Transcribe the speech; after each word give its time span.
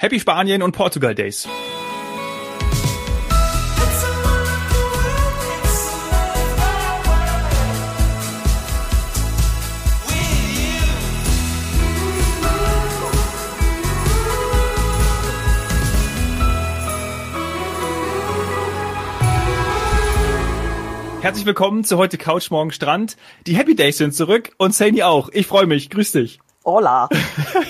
Happy 0.00 0.20
Spanien 0.20 0.62
und 0.62 0.70
Portugal 0.70 1.12
Days. 1.12 1.48
Herzlich 21.20 21.44
willkommen 21.44 21.82
zu 21.82 21.98
heute 21.98 22.18
Couch 22.18 22.52
Morgen 22.52 22.70
Strand. 22.70 23.16
Die 23.48 23.56
Happy 23.56 23.74
Days 23.74 23.98
sind 23.98 24.14
zurück 24.14 24.52
und 24.58 24.72
Saini 24.72 25.02
auch. 25.02 25.28
Ich 25.30 25.48
freue 25.48 25.66
mich. 25.66 25.90
Grüß 25.90 26.12
dich. 26.12 26.38
Hola. 26.68 27.08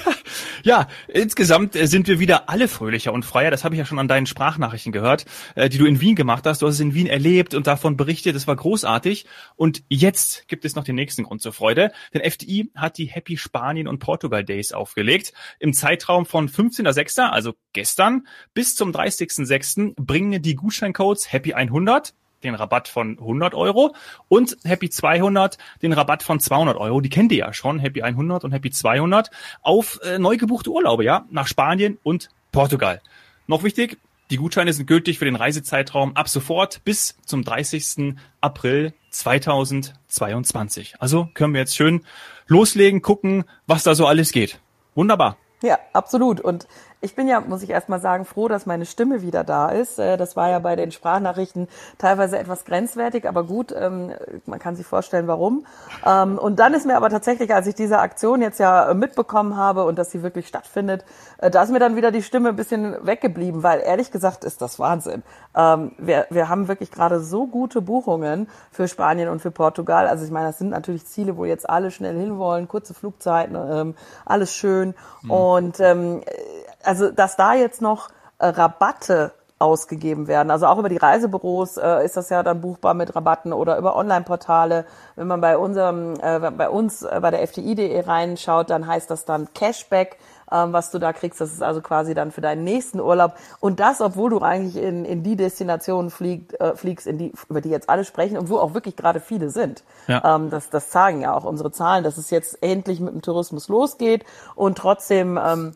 ja, 0.64 0.88
insgesamt 1.06 1.76
äh, 1.76 1.86
sind 1.86 2.08
wir 2.08 2.18
wieder 2.18 2.48
alle 2.48 2.66
fröhlicher 2.66 3.12
und 3.12 3.24
freier. 3.24 3.52
Das 3.52 3.62
habe 3.62 3.76
ich 3.76 3.78
ja 3.78 3.84
schon 3.84 4.00
an 4.00 4.08
deinen 4.08 4.26
Sprachnachrichten 4.26 4.90
gehört, 4.90 5.24
äh, 5.54 5.68
die 5.68 5.78
du 5.78 5.86
in 5.86 6.00
Wien 6.00 6.16
gemacht 6.16 6.44
hast. 6.46 6.62
Du 6.62 6.66
hast 6.66 6.74
es 6.74 6.80
in 6.80 6.94
Wien 6.94 7.06
erlebt 7.06 7.54
und 7.54 7.68
davon 7.68 7.96
berichtet. 7.96 8.34
Das 8.34 8.48
war 8.48 8.56
großartig. 8.56 9.24
Und 9.54 9.84
jetzt 9.88 10.48
gibt 10.48 10.64
es 10.64 10.74
noch 10.74 10.82
den 10.82 10.96
nächsten 10.96 11.22
Grund 11.22 11.42
zur 11.42 11.52
Freude. 11.52 11.92
Denn 12.12 12.22
FDI 12.22 12.72
hat 12.74 12.98
die 12.98 13.04
Happy 13.04 13.36
Spanien 13.36 13.86
und 13.86 14.00
Portugal 14.00 14.44
Days 14.44 14.72
aufgelegt. 14.72 15.32
Im 15.60 15.74
Zeitraum 15.74 16.26
von 16.26 16.48
15.06., 16.48 17.20
also 17.20 17.54
gestern, 17.74 18.26
bis 18.52 18.74
zum 18.74 18.90
30.06. 18.90 19.94
bringen 19.94 20.42
die 20.42 20.56
Gutscheincodes 20.56 21.32
Happy 21.32 21.54
100 21.54 22.14
den 22.42 22.54
Rabatt 22.54 22.88
von 22.88 23.18
100 23.18 23.54
Euro 23.54 23.94
und 24.28 24.56
Happy 24.64 24.90
200 24.90 25.58
den 25.82 25.92
Rabatt 25.92 26.22
von 26.22 26.40
200 26.40 26.76
Euro. 26.76 27.00
Die 27.00 27.10
kennt 27.10 27.32
ihr 27.32 27.38
ja 27.38 27.52
schon, 27.52 27.78
Happy 27.78 28.02
100 28.02 28.44
und 28.44 28.52
Happy 28.52 28.70
200 28.70 29.30
auf 29.62 30.00
äh, 30.02 30.18
neu 30.18 30.36
gebuchte 30.36 30.70
Urlaube, 30.70 31.04
ja, 31.04 31.24
nach 31.30 31.46
Spanien 31.46 31.98
und 32.02 32.28
Portugal. 32.52 33.00
Noch 33.46 33.62
wichtig, 33.62 33.98
die 34.30 34.36
Gutscheine 34.36 34.72
sind 34.74 34.86
gültig 34.86 35.18
für 35.18 35.24
den 35.24 35.36
Reisezeitraum 35.36 36.14
ab 36.14 36.28
sofort 36.28 36.84
bis 36.84 37.16
zum 37.24 37.44
30. 37.44 38.14
April 38.42 38.92
2022. 39.10 40.96
Also 40.98 41.28
können 41.32 41.54
wir 41.54 41.60
jetzt 41.60 41.76
schön 41.76 42.04
loslegen, 42.46 43.00
gucken, 43.00 43.44
was 43.66 43.84
da 43.84 43.94
so 43.94 44.06
alles 44.06 44.32
geht. 44.32 44.60
Wunderbar. 44.94 45.38
Ja, 45.62 45.78
absolut. 45.92 46.40
Und 46.40 46.68
ich 47.00 47.14
bin 47.14 47.28
ja, 47.28 47.40
muss 47.40 47.62
ich 47.62 47.70
erst 47.70 47.88
mal 47.88 48.00
sagen, 48.00 48.24
froh, 48.24 48.48
dass 48.48 48.66
meine 48.66 48.84
Stimme 48.84 49.22
wieder 49.22 49.44
da 49.44 49.68
ist. 49.68 49.98
Äh, 49.98 50.16
das 50.16 50.34
war 50.34 50.50
ja 50.50 50.58
bei 50.58 50.74
den 50.74 50.90
Sprachnachrichten 50.90 51.68
teilweise 51.96 52.38
etwas 52.38 52.64
grenzwertig, 52.64 53.28
aber 53.28 53.44
gut, 53.44 53.72
ähm, 53.76 54.12
man 54.46 54.58
kann 54.58 54.74
sich 54.74 54.86
vorstellen, 54.86 55.28
warum. 55.28 55.64
Ähm, 56.04 56.38
und 56.38 56.58
dann 56.58 56.74
ist 56.74 56.86
mir 56.86 56.96
aber 56.96 57.08
tatsächlich, 57.08 57.54
als 57.54 57.68
ich 57.68 57.76
diese 57.76 58.00
Aktion 58.00 58.42
jetzt 58.42 58.58
ja 58.58 58.92
mitbekommen 58.94 59.56
habe 59.56 59.84
und 59.84 59.96
dass 59.96 60.10
sie 60.10 60.22
wirklich 60.22 60.48
stattfindet, 60.48 61.04
äh, 61.38 61.50
da 61.50 61.62
ist 61.62 61.70
mir 61.70 61.78
dann 61.78 61.94
wieder 61.94 62.10
die 62.10 62.22
Stimme 62.22 62.48
ein 62.48 62.56
bisschen 62.56 62.96
weggeblieben, 63.06 63.62
weil 63.62 63.80
ehrlich 63.80 64.10
gesagt 64.10 64.42
ist 64.42 64.60
das 64.60 64.80
Wahnsinn. 64.80 65.22
Ähm, 65.54 65.92
wir, 65.98 66.26
wir 66.30 66.48
haben 66.48 66.66
wirklich 66.66 66.90
gerade 66.90 67.20
so 67.20 67.46
gute 67.46 67.80
Buchungen 67.80 68.48
für 68.72 68.88
Spanien 68.88 69.28
und 69.28 69.40
für 69.40 69.52
Portugal. 69.52 70.08
Also 70.08 70.24
ich 70.24 70.32
meine, 70.32 70.48
das 70.48 70.58
sind 70.58 70.70
natürlich 70.70 71.06
Ziele, 71.06 71.36
wo 71.36 71.44
jetzt 71.44 71.68
alle 71.70 71.92
schnell 71.92 72.18
hinwollen, 72.18 72.66
kurze 72.66 72.92
Flugzeiten, 72.94 73.94
alles 74.24 74.54
schön. 74.54 74.94
Mhm. 75.22 75.30
Und 75.30 75.80
also 76.82 77.10
dass 77.10 77.36
da 77.36 77.54
jetzt 77.54 77.82
noch 77.82 78.08
äh, 78.38 78.46
Rabatte 78.46 79.32
ausgegeben 79.58 80.28
werden. 80.28 80.50
Also 80.50 80.66
auch 80.66 80.78
über 80.78 80.88
die 80.88 80.98
Reisebüros 80.98 81.76
äh, 81.78 82.04
ist 82.04 82.16
das 82.16 82.30
ja 82.30 82.42
dann 82.42 82.60
buchbar 82.60 82.94
mit 82.94 83.16
Rabatten 83.16 83.52
oder 83.52 83.76
über 83.76 83.96
Online-Portale. 83.96 84.84
Wenn 85.16 85.26
man 85.26 85.40
bei 85.40 85.58
unserem, 85.58 86.14
äh, 86.20 86.50
bei 86.52 86.70
uns 86.70 87.02
äh, 87.02 87.18
bei 87.20 87.30
der 87.32 87.46
FTI.de 87.46 88.00
reinschaut, 88.00 88.70
dann 88.70 88.86
heißt 88.86 89.10
das 89.10 89.24
dann 89.24 89.48
Cashback, 89.54 90.16
ähm, 90.52 90.72
was 90.72 90.92
du 90.92 91.00
da 91.00 91.12
kriegst. 91.12 91.40
Das 91.40 91.52
ist 91.52 91.62
also 91.62 91.80
quasi 91.80 92.14
dann 92.14 92.30
für 92.30 92.40
deinen 92.40 92.62
nächsten 92.62 93.00
Urlaub. 93.00 93.34
Und 93.58 93.80
das, 93.80 94.00
obwohl 94.00 94.30
du 94.30 94.38
eigentlich 94.38 94.76
in, 94.80 95.04
in 95.04 95.24
die 95.24 95.34
Destinationen 95.34 96.10
fliegt, 96.10 96.58
äh, 96.60 96.76
fliegst, 96.76 97.08
in 97.08 97.18
die, 97.18 97.32
über 97.48 97.60
die 97.60 97.70
jetzt 97.70 97.88
alle 97.88 98.04
sprechen 98.04 98.38
und 98.38 98.50
wo 98.50 98.58
auch 98.58 98.74
wirklich 98.74 98.94
gerade 98.94 99.18
viele 99.18 99.50
sind. 99.50 99.82
Ja. 100.06 100.36
Ähm, 100.36 100.50
das, 100.50 100.70
das 100.70 100.92
sagen 100.92 101.20
ja 101.22 101.34
auch 101.34 101.44
unsere 101.44 101.72
Zahlen, 101.72 102.04
dass 102.04 102.16
es 102.16 102.30
jetzt 102.30 102.62
endlich 102.62 103.00
mit 103.00 103.12
dem 103.12 103.22
Tourismus 103.22 103.66
losgeht 103.66 104.24
und 104.54 104.78
trotzdem 104.78 105.36
ähm, 105.36 105.74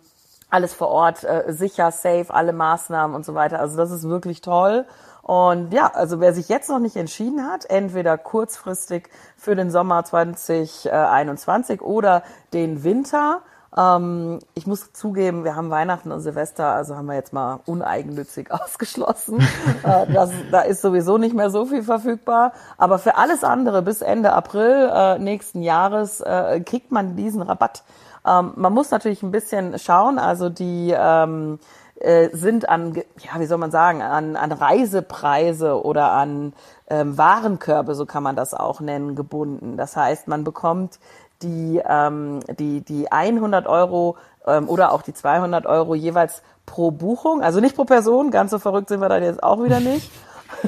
alles 0.53 0.75
vor 0.75 0.89
Ort 0.89 1.25
äh, 1.25 1.45
sicher, 1.49 1.91
safe, 1.91 2.27
alle 2.29 2.53
Maßnahmen 2.53 3.17
und 3.17 3.25
so 3.25 3.35
weiter. 3.35 3.59
Also 3.59 3.77
das 3.77 3.91
ist 3.91 4.09
wirklich 4.09 4.41
toll. 4.41 4.85
Und 5.23 5.73
ja, 5.73 5.91
also 5.95 6.21
wer 6.21 6.35
sich 6.35 6.49
jetzt 6.49 6.69
noch 6.69 6.81
nicht 6.81 6.97
entschieden 6.97 7.47
hat, 7.47 7.71
entweder 7.71 8.19
kurzfristig 8.19 9.09
für 9.37 9.55
den 9.55 9.71
Sommer 9.71 10.05
2021 10.05 11.81
oder 11.81 12.23
den 12.53 12.83
Winter, 12.83 13.43
ähm, 13.77 14.41
ich 14.55 14.67
muss 14.67 14.93
zugeben, 14.93 15.45
wir 15.45 15.57
haben 15.57 15.71
Weihnachten 15.71 16.13
und 16.13 16.21
Silvester, 16.21 16.67
also 16.67 16.97
haben 16.97 17.07
wir 17.07 17.15
jetzt 17.15 17.33
mal 17.33 17.61
uneigennützig 17.65 18.51
ausgeschlossen. 18.51 19.41
äh, 19.83 20.13
das, 20.13 20.31
da 20.51 20.61
ist 20.61 20.83
sowieso 20.83 21.19
nicht 21.19 21.35
mehr 21.35 21.51
so 21.51 21.65
viel 21.67 21.83
verfügbar. 21.83 22.53
Aber 22.77 22.99
für 22.99 23.17
alles 23.17 23.45
andere 23.45 23.83
bis 23.83 24.03
Ende 24.03 24.33
April 24.33 24.91
äh, 24.93 25.19
nächsten 25.19 25.63
Jahres 25.63 26.21
äh, 26.21 26.61
kriegt 26.61 26.93
man 26.93 27.17
diesen 27.17 27.43
Rabatt. 27.43 27.85
Ähm, 28.27 28.53
man 28.57 28.73
muss 28.73 28.91
natürlich 28.91 29.23
ein 29.23 29.31
bisschen 29.31 29.79
schauen, 29.79 30.19
also 30.19 30.49
die 30.49 30.95
ähm, 30.97 31.59
äh, 31.97 32.31
sind 32.33 32.69
an, 32.69 32.95
ja, 32.95 33.39
wie 33.39 33.47
soll 33.47 33.59
man 33.59 33.71
sagen, 33.71 34.03
an, 34.03 34.37
an 34.37 34.53
Reisepreise 34.53 35.85
oder 35.85 36.13
an 36.13 36.53
ähm, 36.89 37.17
Warenkörbe, 37.17 37.95
so 37.95 38.07
kann 38.07 38.23
man 38.23 38.37
das 38.37 38.55
auch 38.55 38.81
nennen, 38.81 39.15
gebunden. 39.15 39.77
Das 39.77 39.97
heißt, 39.97 40.29
man 40.29 40.45
bekommt 40.45 40.99
die, 41.43 41.81
ähm, 41.85 42.41
die, 42.59 42.81
die 42.81 43.11
100 43.11 43.67
Euro 43.67 44.17
ähm, 44.47 44.69
oder 44.69 44.93
auch 44.93 45.03
die 45.03 45.15
200 45.15 45.67
Euro 45.67 45.95
jeweils 45.95 46.43
pro 46.67 46.91
Buchung, 46.91 47.43
also 47.43 47.61
nicht 47.61 47.77
pro 47.77 47.85
Person, 47.85 48.31
ganz 48.31 48.51
so 48.51 48.59
verrückt 48.59 48.89
sind 48.89 49.01
wir 49.01 49.09
da 49.09 49.19
jetzt 49.19 49.43
auch 49.43 49.63
wieder 49.63 49.81
nicht. 49.81 50.11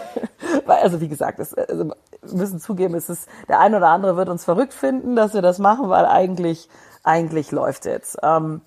Weil, 0.67 0.83
also 0.83 1.01
wie 1.01 1.09
gesagt, 1.09 1.39
es, 1.39 1.55
also, 1.55 1.93
müssen 2.33 2.61
zugeben, 2.61 2.95
es 2.95 3.09
ist, 3.09 3.29
der 3.49 3.61
ein 3.61 3.75
oder 3.75 3.89
andere 3.89 4.17
wird 4.17 4.29
uns 4.29 4.45
verrückt 4.45 4.73
finden, 4.73 5.17
dass 5.17 5.35
wir 5.35 5.43
das 5.43 5.59
machen, 5.59 5.89
weil 5.89 6.07
eigentlich 6.07 6.69
eigentlich 7.05 7.53
läuft 7.53 7.85
jetzt. 7.85 8.19
Ähm, 8.23 8.63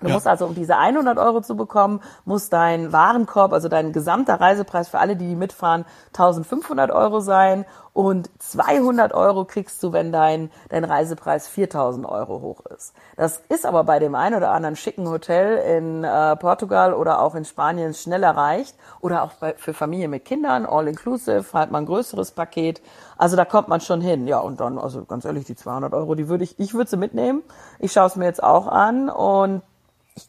Du 0.00 0.08
ja. 0.08 0.14
musst 0.14 0.26
also, 0.26 0.44
um 0.44 0.54
diese 0.54 0.76
100 0.76 1.16
Euro 1.16 1.40
zu 1.40 1.56
bekommen, 1.56 2.02
muss 2.26 2.50
dein 2.50 2.92
Warenkorb, 2.92 3.54
also 3.54 3.68
dein 3.68 3.92
gesamter 3.92 4.38
Reisepreis 4.38 4.88
für 4.88 4.98
alle, 4.98 5.16
die, 5.16 5.34
mitfahren, 5.34 5.86
1500 6.08 6.90
Euro 6.90 7.20
sein 7.20 7.64
und 7.94 8.28
200 8.40 9.14
Euro 9.14 9.46
kriegst 9.46 9.82
du, 9.82 9.94
wenn 9.94 10.12
dein, 10.12 10.50
dein 10.68 10.84
Reisepreis 10.84 11.48
4000 11.48 12.04
Euro 12.06 12.42
hoch 12.42 12.60
ist. 12.66 12.92
Das 13.16 13.40
ist 13.48 13.64
aber 13.64 13.84
bei 13.84 13.98
dem 13.98 14.14
einen 14.14 14.34
oder 14.34 14.50
anderen 14.50 14.76
schicken 14.76 15.08
Hotel 15.08 15.56
in 15.78 16.04
äh, 16.04 16.36
Portugal 16.36 16.92
oder 16.92 17.22
auch 17.22 17.34
in 17.34 17.46
Spanien 17.46 17.94
schnell 17.94 18.22
erreicht 18.22 18.76
oder 19.00 19.22
auch 19.22 19.32
bei, 19.40 19.54
für 19.54 19.72
Familien 19.72 20.10
mit 20.10 20.26
Kindern, 20.26 20.66
all 20.66 20.88
inclusive, 20.88 21.46
halt 21.54 21.70
mal 21.70 21.78
ein 21.78 21.86
größeres 21.86 22.32
Paket. 22.32 22.82
Also 23.16 23.34
da 23.34 23.46
kommt 23.46 23.68
man 23.68 23.80
schon 23.80 24.02
hin. 24.02 24.26
Ja, 24.26 24.40
und 24.40 24.60
dann, 24.60 24.78
also 24.78 25.06
ganz 25.06 25.24
ehrlich, 25.24 25.46
die 25.46 25.56
200 25.56 25.94
Euro, 25.94 26.14
die 26.14 26.28
würde 26.28 26.44
ich, 26.44 26.60
ich 26.60 26.74
würde 26.74 26.90
sie 26.90 26.98
mitnehmen. 26.98 27.42
Ich 27.78 27.92
schaue 27.92 28.08
es 28.08 28.16
mir 28.16 28.26
jetzt 28.26 28.42
auch 28.42 28.66
an 28.66 29.08
und 29.08 29.62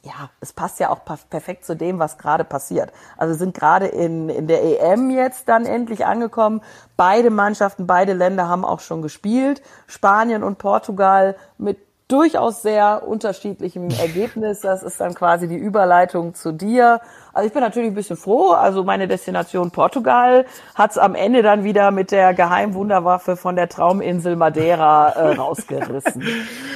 ja, 0.04 0.30
es 0.42 0.54
passt 0.54 0.80
ja 0.80 0.90
auch 0.90 1.00
perfekt 1.30 1.66
zu 1.66 1.76
dem, 1.76 2.00
was 2.00 2.18
gerade 2.18 2.44
passiert. 2.44 2.92
Also 3.18 3.34
sind 3.34 3.54
gerade 3.54 3.88
in, 3.88 4.30
in 4.30 4.48
der 4.48 4.64
EM 4.64 5.10
jetzt 5.10 5.48
dann 5.48 5.66
endlich 5.66 6.06
angekommen. 6.06 6.62
Beide 6.98 7.30
Mannschaften, 7.30 7.88
beide 7.88 8.14
Länder 8.14 8.50
haben 8.50 8.66
auch 8.66 8.82
schon 8.82 9.02
gespielt. 9.02 9.62
Spanien 9.88 10.44
und 10.44 10.58
Portugal 10.58 11.36
mit 11.58 11.78
durchaus 12.08 12.62
sehr 12.62 13.08
unterschiedlichem 13.08 13.90
Ergebnis. 14.00 14.62
Das 14.62 14.84
ist 14.84 15.00
dann 15.00 15.14
quasi 15.14 15.48
die 15.48 15.58
Überleitung 15.58 16.34
zu 16.34 16.52
dir. 16.52 17.02
Also 17.38 17.50
ich 17.50 17.54
bin 17.54 17.62
natürlich 17.62 17.92
ein 17.92 17.94
bisschen 17.94 18.18
froh. 18.18 18.50
Also 18.50 18.84
meine 18.84 19.08
Destination 19.08 19.70
Portugal 19.70 20.48
hat 20.74 20.90
es 20.90 20.98
am 20.98 21.14
Ende 21.14 21.44
dann 21.44 21.64
wieder 21.64 21.92
mit 21.92 22.10
der 22.10 22.34
Geheimwunderwaffe 22.34 23.38
von 23.38 23.56
der 23.56 23.70
Trauminsel 23.70 24.36
Madeira 24.36 25.10
äh, 25.10 25.36
rausgerissen. 25.38 26.24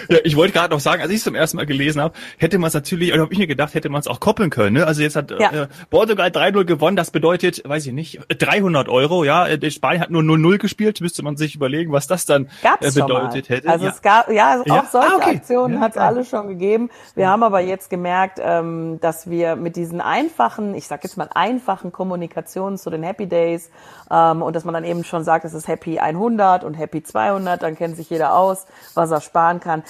ja, 0.07 0.19
ich 0.23 0.35
wollte 0.35 0.53
gerade 0.53 0.71
noch 0.71 0.79
sagen, 0.79 1.01
als 1.01 1.09
ich 1.09 1.17
es 1.17 1.23
zum 1.23 1.33
ersten 1.33 1.57
Mal 1.57 1.65
gelesen 1.65 1.99
habe, 1.99 2.13
hätte 2.37 2.59
man 2.59 2.67
es 2.67 2.75
natürlich, 2.75 3.11
oder 3.11 3.23
habe 3.23 3.33
ich 3.33 3.39
mir 3.39 3.47
gedacht, 3.47 3.73
hätte 3.73 3.89
man 3.89 4.01
es 4.01 4.07
auch 4.07 4.19
koppeln 4.19 4.51
können. 4.51 4.75
Ne? 4.75 4.85
Also 4.85 5.01
jetzt 5.01 5.15
hat 5.15 5.31
ja. 5.31 5.49
äh, 5.49 5.67
Portugal 5.89 6.29
3-0 6.29 6.63
gewonnen. 6.65 6.95
Das 6.95 7.09
bedeutet, 7.09 7.67
weiß 7.67 7.87
ich 7.87 7.93
nicht, 7.93 8.19
300 8.37 8.87
Euro. 8.87 9.23
Ja, 9.23 9.47
äh, 9.47 9.71
Spanien 9.71 10.03
hat 10.03 10.11
nur 10.11 10.21
0-0 10.21 10.59
gespielt. 10.59 11.01
Müsste 11.01 11.23
man 11.23 11.37
sich 11.37 11.55
überlegen, 11.55 11.91
was 11.91 12.05
das 12.05 12.27
dann 12.27 12.49
äh, 12.81 12.91
bedeutet 12.91 13.49
hätte. 13.49 13.67
Also 13.67 13.85
ja. 13.85 13.91
es 13.91 14.01
gab, 14.03 14.29
ja, 14.29 14.61
auch 14.61 14.65
ja? 14.67 14.85
solche 14.91 15.07
ah, 15.07 15.15
okay. 15.15 15.35
Aktionen 15.37 15.73
ja, 15.77 15.79
hat 15.79 15.93
es 15.93 15.97
alle 15.97 16.23
schon 16.23 16.49
gegeben. 16.49 16.91
Wir 17.15 17.29
haben 17.29 17.41
aber 17.41 17.61
jetzt 17.61 17.89
gemerkt, 17.89 18.39
ähm, 18.39 18.99
dass 19.01 19.27
wir 19.27 19.55
mit 19.55 19.75
diesen 19.75 20.01
einfachen 20.01 20.50
einfachen, 20.51 20.75
ich 20.75 20.87
sage 20.87 21.01
jetzt 21.03 21.17
mal 21.17 21.29
einfachen 21.33 21.91
Kommunikationen 21.91 22.77
zu 22.77 22.89
den 22.89 23.03
Happy 23.03 23.27
Days 23.27 23.69
ähm, 24.09 24.41
und 24.41 24.55
dass 24.55 24.65
man 24.65 24.73
dann 24.73 24.83
eben 24.83 25.03
schon 25.03 25.23
sagt, 25.23 25.45
es 25.45 25.53
ist 25.53 25.67
Happy 25.67 25.99
100 25.99 26.63
und 26.63 26.73
Happy 26.75 27.03
200, 27.03 27.61
dann 27.61 27.75
kennt 27.75 27.95
sich 27.95 28.09
jeder 28.09 28.35
aus, 28.35 28.65
was 28.93 29.11
er 29.11 29.21
sparen 29.21 29.59
kann. 29.59 29.83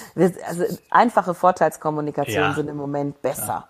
Also 0.46 0.64
einfache 0.90 1.34
Vorteilskommunikationen 1.34 2.50
ja. 2.50 2.54
sind 2.54 2.68
im 2.68 2.76
Moment 2.76 3.22
besser. 3.22 3.46
Ja. 3.46 3.68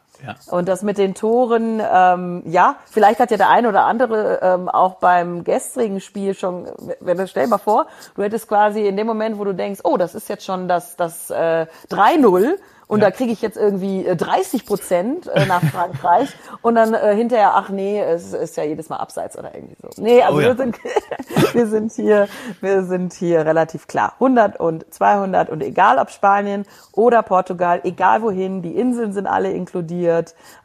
Und 0.50 0.68
das 0.68 0.82
mit 0.82 0.98
den 0.98 1.14
Toren, 1.14 1.82
ähm, 1.82 2.42
ja, 2.46 2.76
vielleicht 2.90 3.20
hat 3.20 3.30
ja 3.30 3.36
der 3.36 3.50
eine 3.50 3.68
oder 3.68 3.84
andere 3.84 4.40
ähm, 4.42 4.68
auch 4.68 4.94
beim 4.96 5.44
gestrigen 5.44 6.00
Spiel 6.00 6.34
schon, 6.34 6.68
wenn 7.00 7.18
du 7.18 7.26
stell 7.26 7.46
mal 7.46 7.58
vor, 7.58 7.86
du 8.14 8.22
hättest 8.22 8.48
quasi 8.48 8.86
in 8.86 8.96
dem 8.96 9.06
Moment, 9.06 9.38
wo 9.38 9.44
du 9.44 9.54
denkst, 9.54 9.80
oh, 9.84 9.96
das 9.96 10.14
ist 10.14 10.28
jetzt 10.28 10.44
schon 10.44 10.68
das, 10.68 10.96
das 10.96 11.30
äh, 11.30 11.66
3-0 11.90 12.56
und 12.92 13.00
ja. 13.00 13.06
da 13.06 13.10
kriege 13.10 13.32
ich 13.32 13.40
jetzt 13.40 13.56
irgendwie 13.56 14.04
30 14.04 14.66
Prozent 14.66 15.30
nach 15.48 15.62
Frankreich 15.62 16.28
und 16.60 16.74
dann 16.74 16.92
äh, 16.92 17.14
hinterher, 17.16 17.54
ach 17.54 17.70
nee, 17.70 17.98
es 17.98 18.34
ist 18.34 18.58
ja 18.58 18.64
jedes 18.64 18.90
Mal 18.90 18.98
abseits 18.98 19.38
oder 19.38 19.54
irgendwie 19.54 19.76
so. 19.80 19.88
Nee, 19.96 20.20
also 20.20 20.36
oh, 20.36 20.40
ja. 20.42 20.48
wir, 20.48 20.56
sind, 20.56 20.76
wir 21.54 21.66
sind 21.68 21.92
hier, 21.92 22.28
wir 22.60 22.82
sind 22.82 23.14
hier 23.14 23.46
relativ 23.46 23.86
klar. 23.86 24.12
100 24.16 24.60
und 24.60 24.92
200 24.92 25.48
und 25.48 25.62
egal 25.62 25.96
ob 25.96 26.10
Spanien 26.10 26.66
oder 26.92 27.22
Portugal, 27.22 27.80
egal 27.84 28.20
wohin, 28.20 28.60
die 28.60 28.76
Inseln 28.76 29.14
sind 29.14 29.26
alle 29.26 29.52
inkludiert, 29.52 30.11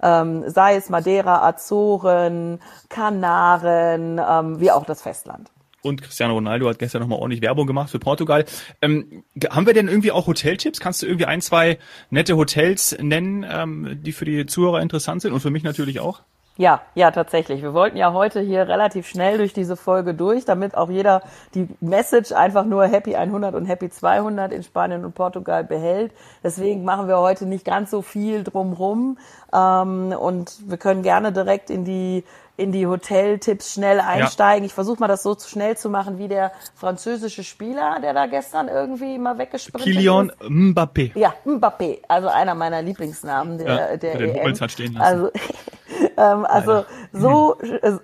ähm, 0.02 0.44
sei 0.48 0.76
es 0.76 0.90
Madeira, 0.90 1.48
Azoren, 1.48 2.60
Kanaren, 2.90 4.20
ähm, 4.20 4.60
wie 4.60 4.72
auch 4.72 4.86
das 4.86 5.02
Festland 5.02 5.50
und 5.88 6.02
Cristiano 6.02 6.34
Ronaldo 6.34 6.70
hat 6.70 6.80
gestern 6.80 7.02
nochmal 7.02 7.20
ordentlich 7.20 7.42
Werbung 7.42 7.66
gemacht 7.66 7.90
für 7.90 8.00
Portugal. 8.00 8.46
Ähm, 8.82 9.24
haben 9.50 9.66
wir 9.66 9.74
denn 9.74 9.88
irgendwie 9.88 10.12
auch 10.12 10.28
Hoteltipps? 10.28 10.80
Kannst 10.80 11.02
du 11.02 11.06
irgendwie 11.06 11.26
ein, 11.26 11.42
zwei 11.42 11.80
nette 12.10 12.36
Hotels 12.38 12.98
nennen, 13.00 13.46
ähm, 13.50 14.00
die 14.04 14.12
für 14.12 14.26
die 14.26 14.46
Zuhörer 14.46 14.82
interessant 14.82 15.22
sind 15.22 15.34
und 15.34 15.40
für 15.40 15.50
mich 15.50 15.64
natürlich 15.64 16.00
auch? 16.00 16.22
Ja, 16.58 16.82
ja, 16.96 17.12
tatsächlich. 17.12 17.62
Wir 17.62 17.74
wollten 17.74 17.98
ja 17.98 18.14
heute 18.14 18.42
hier 18.42 18.68
relativ 18.68 19.08
schnell 19.08 19.38
durch 19.38 19.54
diese 19.54 19.78
Folge 19.78 20.16
durch, 20.16 20.44
damit 20.44 20.76
auch 20.76 20.90
jeder 20.90 21.22
die 21.54 21.68
Message 21.82 22.32
einfach 22.32 22.66
nur 22.66 22.86
Happy 22.86 23.16
100 23.16 23.54
und 23.54 23.66
Happy 23.66 23.90
200 23.90 24.52
in 24.52 24.64
Spanien 24.64 25.06
und 25.06 25.14
Portugal 25.14 25.64
behält. 25.64 26.12
Deswegen 26.44 26.84
machen 26.84 27.08
wir 27.08 27.20
heute 27.20 27.46
nicht 27.46 27.64
ganz 27.64 27.92
so 27.92 28.02
viel 28.02 28.44
drumrum 28.44 29.20
ähm, 29.54 30.16
und 30.20 30.58
wir 30.68 30.78
können 30.78 31.04
gerne 31.04 31.32
direkt 31.32 31.70
in 31.70 31.86
die 31.86 32.24
in 32.58 32.72
die 32.72 32.88
Hoteltipps 32.88 33.74
schnell 33.74 34.00
einsteigen. 34.00 34.64
Ja. 34.64 34.66
Ich 34.66 34.74
versuche 34.74 35.00
mal 35.00 35.08
das 35.08 35.22
so 35.22 35.38
schnell 35.38 35.78
zu 35.78 35.92
machen 35.92 36.18
wie 36.18 36.28
der 36.28 36.52
französische 36.74 37.44
Spieler, 37.44 38.00
der 38.02 38.14
da 38.14 38.26
gestern 38.26 38.68
irgendwie 38.68 39.20
mal 39.20 39.38
weggesprintet 39.38 39.94
Kilian 39.94 40.30
ist. 40.30 40.42
Mbappé. 40.42 41.12
Ja, 41.16 41.36
Mbappé, 41.46 42.00
also 42.08 42.30
einer 42.30 42.56
meiner 42.56 42.82
Lieblingsnamen 42.82 43.60
der, 43.60 43.68
ja, 43.68 43.98
der, 43.98 44.18
der 44.18 44.44
EM. 44.44 44.60
Hat 44.60 44.72
stehen 44.72 44.94
lassen. 44.94 45.04
Also, 45.04 45.30
ähm, 46.18 46.46
also 46.46 46.86
so, 47.12 47.58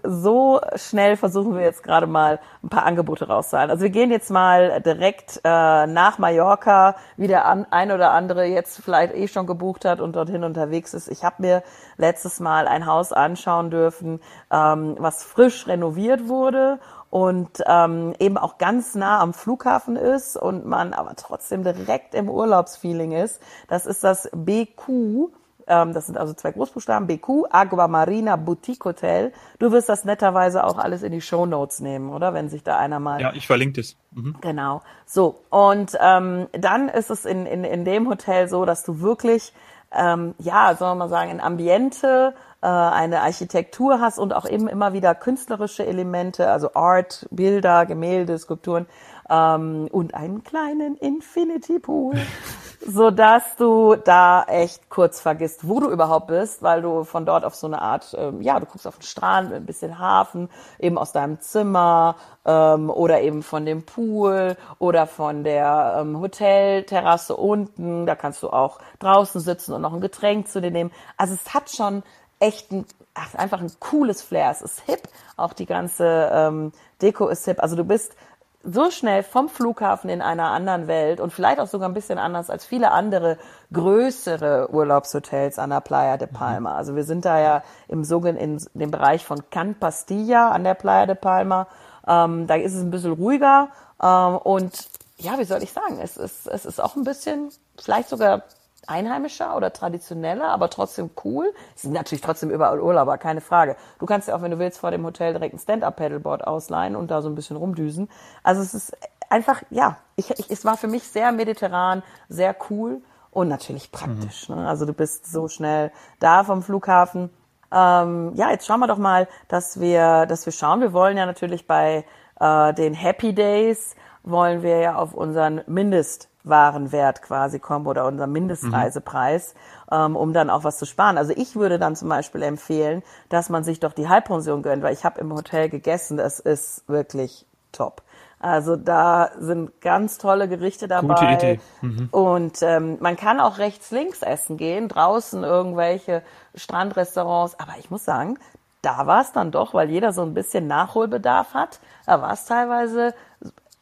so 0.04 0.62
schnell 0.76 1.18
versuchen 1.18 1.56
wir 1.56 1.64
jetzt 1.64 1.84
gerade 1.84 2.08
mal 2.08 2.40
ein 2.64 2.70
paar 2.70 2.86
Angebote 2.86 3.28
rauszuhalten. 3.28 3.72
Also 3.72 3.84
wir 3.84 3.90
gehen 3.90 4.12
jetzt 4.12 4.32
mal 4.32 4.82
direkt 4.82 5.42
äh, 5.44 5.88
nach 5.88 6.18
Mallorca, 6.18 6.96
wie 7.18 7.28
der 7.28 7.46
an, 7.46 7.66
ein 7.70 7.92
oder 7.92 8.12
andere 8.12 8.46
jetzt 8.46 8.82
vielleicht 8.82 9.14
eh 9.14 9.28
schon 9.28 9.48
gebucht 9.48 9.86
hat 9.86 10.02
und 10.02 10.16
dorthin 10.16 10.44
unterwegs 10.44 10.94
ist. 10.94 11.10
Ich 11.10 11.24
habe 11.24 11.36
mir 11.40 11.64
letztes 11.98 12.40
Mal 12.40 12.68
ein 12.68 12.86
Haus 12.86 13.12
anschauen 13.12 13.70
dürfen, 13.70 14.20
ähm, 14.52 14.96
was 15.00 15.24
frisch 15.24 15.68
renoviert 15.68 16.28
wurde 16.28 16.80
und 17.14 17.64
ähm, 17.68 18.16
eben 18.18 18.40
auch 18.40 18.58
ganz 18.58 18.96
nah 18.96 19.20
am 19.20 19.36
Flughafen 19.36 19.98
ist 19.98 20.36
und 20.36 20.66
man 20.66 20.94
aber 20.94 21.16
trotzdem 21.16 21.64
direkt 21.64 22.16
im 22.16 22.28
Urlaubsfeeling 22.28 23.12
ist. 23.12 23.40
Das 23.68 23.86
ist 23.86 24.04
das 24.04 24.32
BQ. 24.34 25.30
Ähm, 25.68 25.94
das 25.94 26.08
sind 26.08 26.18
also 26.18 26.34
zwei 26.34 26.52
Großbuchstaben, 26.52 27.08
BQ, 27.08 27.46
Agua 27.50 27.88
Marina 27.88 28.36
Boutique 28.36 28.84
Hotel. 28.86 29.32
Du 29.60 29.72
wirst 29.72 29.90
das 29.90 30.06
netterweise 30.06 30.64
auch 30.64 30.78
alles 30.78 31.04
in 31.04 31.12
die 31.12 31.22
Show 31.22 31.46
Notes 31.46 31.80
nehmen, 31.80 32.10
oder? 32.10 32.34
Wenn 32.34 32.50
sich 32.50 32.64
da 32.64 32.78
einer 32.78 33.00
mal. 33.00 33.22
Ja, 33.22 33.34
ich 33.34 33.48
verlinke 33.48 33.82
das. 33.82 33.96
Mhm. 34.12 34.36
Genau. 34.42 34.82
So. 35.06 35.44
Und 35.50 35.98
ähm, 36.00 36.48
dann 36.52 36.90
ist 36.90 37.10
es 37.10 37.26
in, 37.26 37.46
in, 37.46 37.64
in 37.64 37.86
dem 37.86 38.10
Hotel 38.10 38.48
so, 38.48 38.66
dass 38.66 38.84
du 38.84 39.02
wirklich, 39.02 39.54
ähm, 39.92 40.36
ja, 40.38 40.76
soll 40.76 40.90
man 40.90 40.98
mal 40.98 41.10
sagen, 41.10 41.32
ein 41.32 41.42
Ambiente 41.42 42.34
äh, 42.64 42.68
eine 42.68 43.22
Architektur 43.22 44.00
hast 44.00 44.18
und 44.18 44.34
auch 44.34 44.50
eben 44.50 44.70
immer 44.70 44.94
wieder 44.94 45.14
künstlerische 45.16 45.86
Elemente, 45.86 46.50
also 46.50 46.74
Art, 46.76 47.28
Bilder, 47.30 47.86
Gemälde, 47.86 48.40
Skulpturen 48.40 48.88
ähm, 49.30 49.90
und 49.92 50.16
einen 50.16 50.44
kleinen 50.44 50.96
Infinity 50.96 51.80
Pool, 51.80 52.16
so 52.86 53.12
dass 53.12 53.56
du 53.58 53.96
da 53.96 54.44
echt 54.44 54.90
kurz 54.90 55.22
vergisst, 55.22 55.68
wo 55.68 55.80
du 55.80 55.90
überhaupt 55.90 56.28
bist, 56.28 56.62
weil 56.62 56.82
du 56.82 57.04
von 57.04 57.26
dort 57.26 57.46
auf 57.46 57.56
so 57.56 57.68
eine 57.68 57.82
Art, 57.82 58.16
ähm, 58.18 58.42
ja, 58.42 58.60
du 58.60 58.66
guckst 58.66 58.88
auf 58.88 58.98
den 58.98 59.04
Strand, 59.04 59.54
ein 59.54 59.66
bisschen 59.66 60.00
Hafen, 60.00 60.50
eben 60.80 60.98
aus 60.98 61.12
deinem 61.12 61.40
Zimmer 61.40 62.16
ähm, 62.46 62.90
oder 62.90 63.22
eben 63.22 63.44
von 63.44 63.66
dem 63.66 63.84
Pool 63.84 64.58
oder 64.80 65.08
von 65.08 65.44
der 65.44 65.98
ähm, 66.00 66.20
Hotelterrasse 66.20 67.36
unten. 67.36 68.06
Da 68.06 68.16
kannst 68.16 68.44
du 68.44 68.50
auch 68.50 68.80
draußen 69.00 69.42
sitzen 69.42 69.74
und 69.74 69.82
noch 69.82 69.94
ein 69.94 70.02
Getränk 70.02 70.48
zu 70.48 70.62
dir 70.62 70.72
nehmen. 70.72 70.92
Also 71.18 71.34
es 71.36 71.54
hat 71.54 71.70
schon 71.70 72.04
echt 72.40 72.72
ein, 72.72 72.86
ach, 73.14 73.36
einfach 73.36 73.62
ein 73.62 73.72
cooles 73.80 74.22
Flair. 74.22 74.52
Es 74.52 74.62
ist 74.62 74.82
hip, 74.82 75.08
auch 75.38 75.54
die 75.54 75.66
ganze 75.66 76.30
ähm, 76.34 76.72
Deko 77.02 77.28
ist 77.28 77.46
hip. 77.46 77.62
Also 77.62 77.76
du 77.76 77.84
bist 77.84 78.16
so 78.64 78.90
schnell 78.92 79.24
vom 79.24 79.50
Flughafen 79.50 80.10
in 80.10 80.22
einer 80.22 80.52
anderen 80.52 80.88
Welt 80.88 81.20
und 81.20 81.34
vielleicht 81.34 81.60
auch 81.60 81.68
sogar 81.68 81.90
ein 81.90 81.94
bisschen 81.94 82.18
anders 82.18 82.50
als 82.50 82.66
viele 82.66 82.92
andere 82.92 83.38
größere 83.74 84.70
Urlaubshotels 84.72 85.60
an 85.60 85.70
der 85.70 85.82
Playa 85.82 86.18
de 86.18 86.28
Palma. 86.28 86.76
Also 86.76 86.96
wir 86.96 87.04
sind 87.04 87.26
da 87.26 87.40
ja 87.40 87.64
im 87.90 88.06
sogenannten 88.06 88.66
in 88.74 88.80
dem 88.80 88.92
Bereich 88.92 89.26
von 89.26 89.50
Can 89.50 89.76
Pastilla 89.76 90.50
an 90.50 90.64
der 90.64 90.76
Playa 90.76 91.06
de 91.06 91.16
Palma. 91.16 91.68
Ähm, 92.08 92.48
da 92.48 92.56
ist 92.56 92.74
es 92.74 92.82
ein 92.82 92.92
bisschen 92.92 93.14
ruhiger 93.14 93.70
ähm, 94.02 94.38
und 94.38 94.90
ja, 95.18 95.38
wie 95.38 95.46
soll 95.46 95.62
ich 95.62 95.72
sagen, 95.72 96.00
es 96.02 96.18
ist, 96.18 96.48
es 96.48 96.66
ist 96.66 96.82
auch 96.82 96.96
ein 96.96 97.04
bisschen, 97.04 97.50
vielleicht 97.78 98.10
sogar 98.10 98.44
einheimischer 98.88 99.56
oder 99.56 99.74
traditioneller, 99.74 100.50
aber 100.50 100.70
trotzdem 100.70 101.12
cool. 101.24 101.54
Es 101.76 101.84
sind 101.84 101.94
natürlich 101.94 102.22
trotzdem 102.22 102.50
überall 102.50 102.80
Urlauber, 102.80 103.18
keine 103.18 103.42
Frage. 103.42 103.76
Du 104.00 104.06
kannst 104.06 104.28
ja 104.28 104.36
auch, 104.36 104.42
wenn 104.42 104.52
du 104.52 104.60
willst, 104.60 104.80
vor 104.80 104.92
dem 104.92 105.06
Hotel 105.06 105.34
direkt 105.34 105.56
ein 105.56 105.60
Stand-Up-Paddleboard 105.60 106.46
ausleihen 106.46 106.96
und 106.96 107.12
da 107.12 107.22
so 107.22 107.30
ein 107.30 107.36
bisschen 107.36 107.58
rumdüsen. 107.58 108.10
Also 108.44 108.62
es 108.62 108.74
ist 108.74 108.98
einfach, 109.30 109.64
ja, 109.70 109.98
ich, 110.16 110.32
ich, 110.32 110.50
es 110.50 110.66
war 110.66 110.78
für 110.78 110.88
mich 110.88 111.04
sehr 111.04 111.32
mediterran, 111.32 112.04
sehr 112.30 112.56
cool 112.70 113.02
und 113.32 113.48
natürlich 113.48 113.92
praktisch. 113.92 114.50
Mhm. 114.50 114.56
Ne? 114.56 114.68
Also 114.68 114.86
du 114.86 114.94
bist 114.94 115.32
so 115.32 115.48
schnell 115.48 115.92
da 116.20 116.44
vom 116.44 116.62
Flughafen. 116.62 117.30
Ähm, 117.72 118.34
ja, 118.36 118.52
jetzt 118.52 118.68
schauen 118.68 118.80
wir 118.80 118.88
doch 118.88 119.00
mal, 119.00 119.28
dass 119.48 119.80
wir, 119.80 120.26
dass 120.28 120.46
wir 120.46 120.54
schauen. 120.54 120.82
Wir 120.82 120.94
wollen 120.94 121.18
ja 121.18 121.26
natürlich 121.26 121.68
bei 121.68 122.06
äh, 122.40 122.74
den 122.74 122.94
Happy 122.94 123.34
Days 123.34 123.96
wollen 124.24 124.62
wir 124.62 124.80
ja 124.80 124.96
auf 124.96 125.14
unseren 125.14 125.62
Mindest 125.68 126.30
Warenwert 126.44 127.22
quasi 127.22 127.60
kommen 127.60 127.88
oder 127.88 128.06
unser 128.06 128.28
Mindestreisepreis, 128.28 129.54
mhm. 129.90 129.98
ähm, 129.98 130.16
um 130.16 130.34
dann 130.34 130.50
auch 130.50 130.64
was 130.64 130.78
zu 130.78 130.86
sparen. 130.86 131.18
Also 131.18 131.34
ich 131.36 131.56
würde 131.56 131.80
dann 131.80 131.96
zum 131.96 132.10
Beispiel 132.10 132.44
empfehlen, 132.44 133.04
dass 133.30 133.50
man 133.50 133.64
sich 133.64 133.80
doch 133.80 133.94
die 133.94 134.10
Halbpension 134.10 134.62
gönnt, 134.62 134.84
weil 134.84 134.94
ich 134.94 135.06
habe 135.06 135.20
im 135.22 135.34
Hotel 135.34 135.70
gegessen, 135.70 136.18
das 136.18 136.40
ist 136.40 136.88
wirklich 136.88 137.46
top. 137.72 138.04
Also 138.40 138.76
da 138.76 139.32
sind 139.40 139.80
ganz 139.80 140.18
tolle 140.18 140.50
Gerichte 140.50 140.90
dabei. 140.90 141.14
Gute 141.14 141.26
Idee. 141.32 141.60
Mhm. 141.82 142.10
Und 142.12 142.62
ähm, 142.62 142.98
man 143.00 143.16
kann 143.16 143.40
auch 143.40 143.58
rechts, 143.58 143.90
links 143.92 144.22
essen 144.22 144.58
gehen, 144.58 144.90
draußen 144.90 145.46
irgendwelche 145.46 146.24
Strandrestaurants. 146.54 147.58
Aber 147.58 147.76
ich 147.80 147.90
muss 147.90 148.04
sagen, 148.04 148.38
da 148.82 149.08
war 149.08 149.22
es 149.22 149.32
dann 149.32 149.52
doch, 149.52 149.74
weil 149.74 149.90
jeder 149.90 150.12
so 150.12 150.24
ein 150.24 150.34
bisschen 150.34 150.68
Nachholbedarf 150.68 151.54
hat. 151.54 151.80
Da 152.06 152.22
war 152.22 152.34
es 152.34 152.44
teilweise 152.44 153.14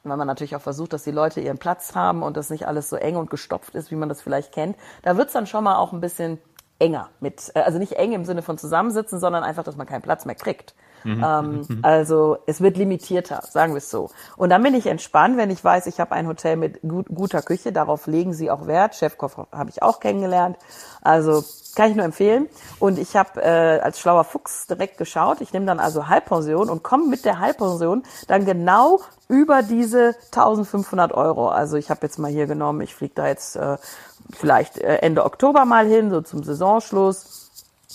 weil 0.04 0.18
man 0.18 0.28
natürlich 0.28 0.56
auch 0.56 0.62
versucht, 0.62 0.94
dass 0.94 1.04
die 1.04 1.12
Leute 1.12 1.42
ihren 1.42 1.58
Platz 1.58 1.96
haben 1.96 2.24
und 2.24 2.38
das 2.38 2.50
nicht 2.50 2.68
alles 2.68 2.90
so 2.90 2.96
eng 2.96 3.16
und 3.16 3.30
gestopft 3.30 3.76
ist, 3.76 3.92
wie 3.92 3.96
man 3.96 4.10
das 4.10 4.22
vielleicht 4.22 4.52
kennt. 4.52 4.78
Da 5.04 5.18
wird's 5.18 5.34
dann 5.34 5.48
schon 5.48 5.64
mal 5.64 5.78
auch 5.78 5.94
ein 5.94 6.02
bisschen 6.02 6.40
enger 6.80 7.10
mit, 7.20 7.52
äh, 7.54 7.62
also 7.62 7.78
nicht 7.78 7.94
eng 7.94 8.14
im 8.14 8.26
Sinne 8.26 8.42
von 8.42 8.58
zusammensitzen, 8.58 9.20
sondern 9.20 9.44
einfach, 9.44 9.64
dass 9.64 9.78
man 9.78 9.88
keinen 9.88 10.02
Platz 10.02 10.26
mehr 10.26 10.36
kriegt. 10.36 10.74
Mhm. 11.04 11.24
Ähm, 11.26 11.66
mhm. 11.68 11.80
Also 11.82 12.38
es 12.46 12.62
wird 12.62 12.78
limitierter, 12.78 13.42
sagen 13.50 13.74
wir 13.74 13.78
es 13.78 13.90
so. 13.90 14.10
Und 14.38 14.50
dann 14.50 14.64
bin 14.64 14.74
ich 14.74 14.88
entspannt, 14.88 15.38
wenn 15.38 15.50
ich 15.50 15.64
weiß, 15.64 15.88
ich 15.88 16.00
habe 16.00 16.14
ein 16.14 16.28
Hotel 16.28 16.56
mit 16.56 16.82
gut, 16.82 17.08
guter 17.14 17.42
Küche. 17.42 17.72
Darauf 17.72 18.08
legen 18.08 18.34
sie 18.34 18.52
auch 18.52 18.68
Wert. 18.68 18.96
Chefkoch 18.96 19.48
habe 19.52 19.70
ich 19.70 19.82
auch 19.82 20.00
kennengelernt. 20.00 20.58
Also 21.02 21.44
kann 21.76 21.90
ich 21.90 21.96
nur 21.96 22.06
empfehlen. 22.06 22.48
Und 22.80 23.00
ich 23.00 23.16
habe 23.16 23.42
äh, 23.42 23.80
als 23.80 24.00
schlauer 24.00 24.24
Fuchs 24.24 24.68
direkt 24.68 24.98
geschaut. 24.98 25.42
Ich 25.42 25.54
nehme 25.54 25.66
dann 25.66 25.80
also 25.80 26.08
Halbpension 26.08 26.70
und 26.70 26.84
komme 26.84 27.08
mit 27.08 27.26
der 27.26 27.40
Halbpension 27.40 28.04
dann 28.28 28.46
genau 28.46 29.00
über 29.28 29.62
diese 29.64 30.16
1500 30.26 31.14
Euro. 31.14 31.50
Also 31.50 31.78
ich 31.78 31.90
habe 31.90 32.02
jetzt 32.04 32.20
mal 32.20 32.30
hier 32.30 32.48
genommen, 32.48 32.82
ich 32.82 32.94
fliege 32.94 33.14
da 33.16 33.28
jetzt 33.28 33.56
äh, 33.56 33.78
vielleicht 34.32 34.78
äh, 34.78 34.98
Ende 34.98 35.26
Oktober 35.26 35.66
mal 35.66 35.88
hin, 35.88 36.10
so 36.10 36.22
zum 36.22 36.44
Saisonschluss 36.44 37.41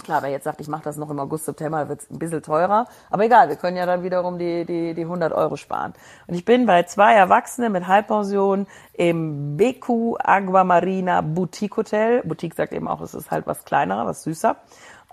Klar, 0.02 0.22
wer 0.22 0.30
jetzt 0.30 0.44
sagt, 0.44 0.60
ich 0.60 0.68
mache 0.68 0.84
das 0.84 0.96
noch 0.96 1.10
im 1.10 1.18
August, 1.18 1.44
September, 1.44 1.88
wird 1.88 2.00
es 2.00 2.10
ein 2.10 2.18
bisschen 2.18 2.42
teurer. 2.42 2.86
Aber 3.10 3.24
egal, 3.24 3.48
wir 3.48 3.56
können 3.56 3.76
ja 3.76 3.86
dann 3.86 4.02
wiederum 4.02 4.38
die, 4.38 4.64
die, 4.64 4.94
die 4.94 5.02
100 5.02 5.32
Euro 5.32 5.56
sparen. 5.56 5.94
Und 6.26 6.34
ich 6.34 6.44
bin 6.44 6.66
bei 6.66 6.82
zwei 6.84 7.14
Erwachsenen 7.14 7.72
mit 7.72 7.86
Halbpension 7.86 8.66
im 8.92 9.56
BQ 9.56 10.16
Agua 10.18 10.64
Marina 10.64 11.20
Boutique 11.20 11.76
Hotel. 11.76 12.22
Boutique 12.24 12.54
sagt 12.54 12.72
eben 12.72 12.88
auch, 12.88 13.00
es 13.00 13.14
ist 13.14 13.30
halt 13.30 13.46
was 13.46 13.64
kleinerer, 13.64 14.06
was 14.06 14.22
süßer. 14.22 14.56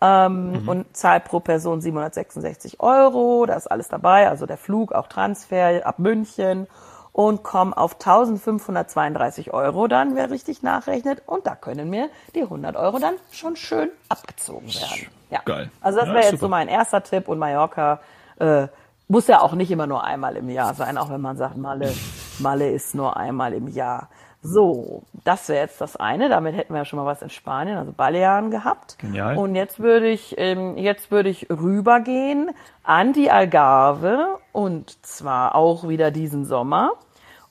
Ähm, 0.02 0.64
mhm. 0.64 0.70
Und 0.70 0.98
zahl 0.98 1.22
pro 1.22 1.40
Person 1.40 1.80
766 1.80 2.80
Euro. 2.82 3.46
Da 3.46 3.56
ist 3.56 3.68
alles 3.68 3.88
dabei, 3.88 4.28
also 4.28 4.46
der 4.46 4.58
Flug, 4.58 4.92
auch 4.92 5.08
Transfer 5.08 5.86
ab 5.86 6.00
München 6.00 6.68
und 7.14 7.44
komme 7.44 7.78
auf 7.78 7.94
1532 7.94 9.54
Euro 9.54 9.88
dann, 9.88 10.16
wer 10.16 10.32
richtig 10.32 10.64
nachrechnet. 10.64 11.22
Und 11.28 11.46
da 11.46 11.56
können 11.56 11.90
mir 11.90 12.10
die 12.36 12.42
100 12.42 12.76
Euro 12.76 13.00
dann 13.00 13.14
schon 13.32 13.56
schön 13.56 13.90
abgezogen 14.10 14.68
werden. 14.68 15.08
Ja. 15.30 15.42
Geil. 15.46 15.70
Also 15.80 16.00
das 16.00 16.10
ja, 16.10 16.14
wäre 16.16 16.32
jetzt 16.32 16.40
so 16.40 16.50
mein 16.50 16.68
erster 16.68 17.04
Tipp. 17.04 17.28
Und 17.28 17.38
Mallorca 17.38 18.00
äh, 18.40 18.68
muss 19.08 19.28
ja 19.28 19.42
auch 19.42 19.54
nicht 19.54 19.70
immer 19.70 19.86
nur 19.86 20.04
einmal 20.04 20.36
im 20.36 20.50
Jahr 20.50 20.74
sein, 20.74 20.98
auch 20.98 21.10
wenn 21.12 21.22
man 21.22 21.38
sagt, 21.38 21.56
Malle, 21.56 21.94
Malle 22.40 22.72
ist 22.72 22.96
nur 22.96 23.16
einmal 23.16 23.54
im 23.54 23.68
Jahr. 23.68 24.10
So, 24.46 25.04
das 25.24 25.48
wäre 25.48 25.62
jetzt 25.62 25.80
das 25.80 25.96
eine. 25.96 26.28
Damit 26.28 26.56
hätten 26.56 26.74
wir 26.74 26.80
ja 26.80 26.86
schon 26.86 27.00
mal 27.00 27.06
was 27.06 27.22
in 27.22 27.30
Spanien, 27.30 27.78
also 27.78 27.94
Balearen 27.94 28.52
gehabt. 28.52 29.00
Genial. 29.00 29.38
Und 29.38 29.56
jetzt 29.56 29.80
würde 29.80 30.10
ich, 30.10 30.36
ähm, 30.38 30.78
jetzt 30.78 31.12
würde 31.12 31.30
ich 31.30 31.50
rübergehen 31.50 32.52
an 32.84 33.14
die 33.14 33.32
Algarve 33.32 34.38
und 34.52 35.06
zwar 35.06 35.56
auch 35.56 35.88
wieder 35.88 36.12
diesen 36.12 36.44
Sommer. 36.46 36.92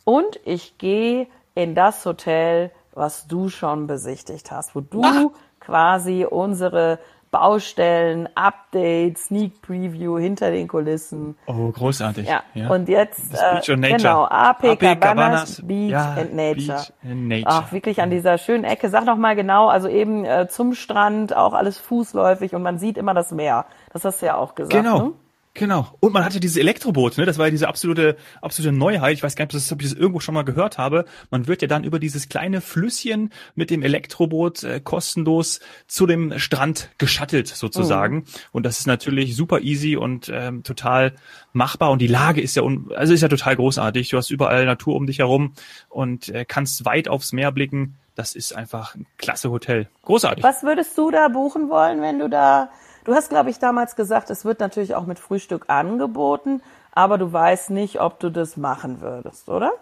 Und 0.04 0.38
ich 0.44 0.76
gehe 0.76 1.28
in 1.54 1.75
das 1.75 2.04
Hotel, 2.04 2.70
was 2.92 3.26
du 3.26 3.49
schon 3.49 3.87
besichtigt 3.87 4.50
hast, 4.50 4.75
wo 4.76 4.80
du 4.80 5.02
Ah. 5.02 5.30
quasi 5.61 6.26
unsere 6.28 6.99
Baustellen, 7.33 8.29
Updates, 8.35 9.25
Sneak 9.25 9.62
Preview 9.62 10.19
hinter 10.19 10.51
den 10.51 10.69
Kulissen. 10.69 11.35
Oh, 11.47 11.71
großartig. 11.73 12.29
Ja, 12.29 12.69
und 12.69 12.91
jetzt, 12.91 13.35
äh, 13.35 13.73
and 13.73 13.81
Nature. 13.81 13.97
genau, 13.97 14.25
AP, 14.27 14.65
AP 14.65 14.79
Cabanas, 14.79 15.01
Cabanas, 15.01 15.67
Beach 15.67 15.91
ja, 15.91 16.12
and 16.12 16.35
Nature. 16.35 16.57
Beach 16.57 16.93
and 17.03 17.29
Nature. 17.29 17.47
Ach, 17.49 17.73
wirklich 17.73 18.03
an 18.03 18.11
dieser 18.11 18.37
schönen 18.37 18.65
Ecke. 18.65 18.91
Sag 18.91 19.07
noch 19.07 19.17
mal 19.17 19.35
genau, 19.35 19.69
also 19.69 19.89
eben 19.89 20.27
äh, 20.27 20.47
zum 20.49 20.75
Strand, 20.75 21.35
auch 21.35 21.55
alles 21.55 21.79
fußläufig 21.79 22.55
und 22.55 22.62
man 22.62 22.79
sieht 22.79 22.99
immer 22.99 23.15
das 23.15 23.33
Meer. 23.33 23.65
Das 23.95 24.05
hast 24.05 24.21
du 24.21 24.27
ja 24.27 24.37
auch 24.37 24.55
gesagt. 24.55 24.75
Genau. 24.75 24.99
Ne? 24.99 25.12
Genau. 25.54 25.87
Und 26.00 26.14
man 26.14 26.25
hatte 26.25 26.40
dieses 26.40 26.56
Elektroboot, 26.56 27.18
ne? 27.18 27.26
Das 27.26 27.37
war 27.37 27.47
ja 27.47 27.50
diese 27.50 27.68
absolute, 27.68 28.16
absolute 28.40 28.75
Neuheit. 28.75 29.14
Ich 29.18 29.23
weiß 29.23 29.37
gar 29.37 29.44
nicht, 29.44 29.54
ob 29.54 29.61
das- 29.61 29.71
ob 29.71 29.82
ich 29.82 29.90
das 29.90 29.99
irgendwo 29.99 30.18
schon 30.18 30.35
mal 30.35 30.44
gehört 30.44 30.78
habe. 30.78 31.04
Man 31.30 31.47
wird 31.47 31.61
ja 31.61 31.68
dann 31.68 31.85
über 31.85 31.99
dieses 31.99 32.30
kleine 32.30 32.62
Flüsschen 32.62 33.30
mit 33.54 33.68
dem 33.68 33.82
Elektroboot 33.82 34.62
äh, 34.64 34.80
kostenlos 34.80 35.61
zu 35.87 36.06
dem 36.06 36.38
Strand 36.38 36.88
geschattelt 36.97 37.49
sozusagen. 37.49 38.16
Mhm. 38.16 38.25
Und 38.52 38.62
das 38.64 38.78
ist 38.80 38.87
natürlich 38.87 39.37
super 39.37 39.61
easy 39.61 39.94
und 39.97 40.30
ähm, 40.32 40.62
total 40.62 41.12
machbar. 41.52 41.90
Und 41.90 41.99
die 42.00 42.06
Lage 42.06 42.40
ist 42.40 42.56
ja, 42.56 42.62
un 42.62 42.90
also 42.97 43.12
ist 43.12 43.21
ja 43.21 43.28
total 43.28 43.56
großartig. 43.56 44.09
Du 44.09 44.16
hast 44.16 44.30
überall 44.30 44.64
Natur 44.64 44.97
um 44.97 45.06
dich 45.06 45.18
herum 45.18 45.52
und 45.90 46.30
äh, 46.30 46.47
kannst 46.47 46.87
weit 46.87 47.09
aufs 47.09 47.32
Meer 47.32 47.52
blicken. 47.52 47.99
Das 48.14 48.35
ist 48.35 48.54
einfach 48.54 48.94
ein 48.94 49.06
klasse 49.18 49.50
Hotel. 49.50 49.88
Großartig. 50.02 50.42
Was 50.44 50.62
würdest 50.62 50.97
du 50.97 51.11
da 51.11 51.28
buchen 51.28 51.68
wollen, 51.68 52.00
wenn 52.00 52.18
du 52.18 52.28
da, 52.28 52.71
du 53.04 53.14
hast 53.14 53.30
glaube 53.30 53.50
ich 53.50 53.59
damals 53.59 53.97
gesagt, 53.97 54.30
es 54.30 54.44
wird 54.44 54.61
natürlich 54.61 54.94
auch 54.94 55.06
mit 55.06 55.18
Frühstück 55.18 55.64
angeboten, 55.68 56.62
aber 56.92 57.18
du 57.18 57.32
weißt 57.32 57.71
nicht, 57.71 58.00
ob 58.00 58.21
du 58.21 58.30
das 58.30 58.56
machen 58.56 59.00
würdest, 59.00 59.49
oder? 59.49 59.73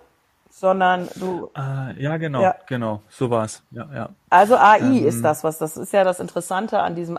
Sondern 0.50 1.08
du, 1.16 1.50
Äh, 1.56 2.02
ja, 2.02 2.16
genau, 2.16 2.42
Ja. 2.42 2.54
genau. 2.66 3.02
So 3.08 3.30
war's. 3.30 3.62
Ja, 3.70 3.88
ja. 3.94 4.08
Also 4.30 4.56
AI 4.56 4.80
Ähm. 4.80 5.04
ist 5.06 5.24
das, 5.24 5.44
was 5.44 5.58
das 5.58 5.76
ist 5.76 5.92
ja 5.92 6.04
das 6.04 6.20
Interessante 6.20 6.80
an 6.80 6.94
diesem 6.96 7.16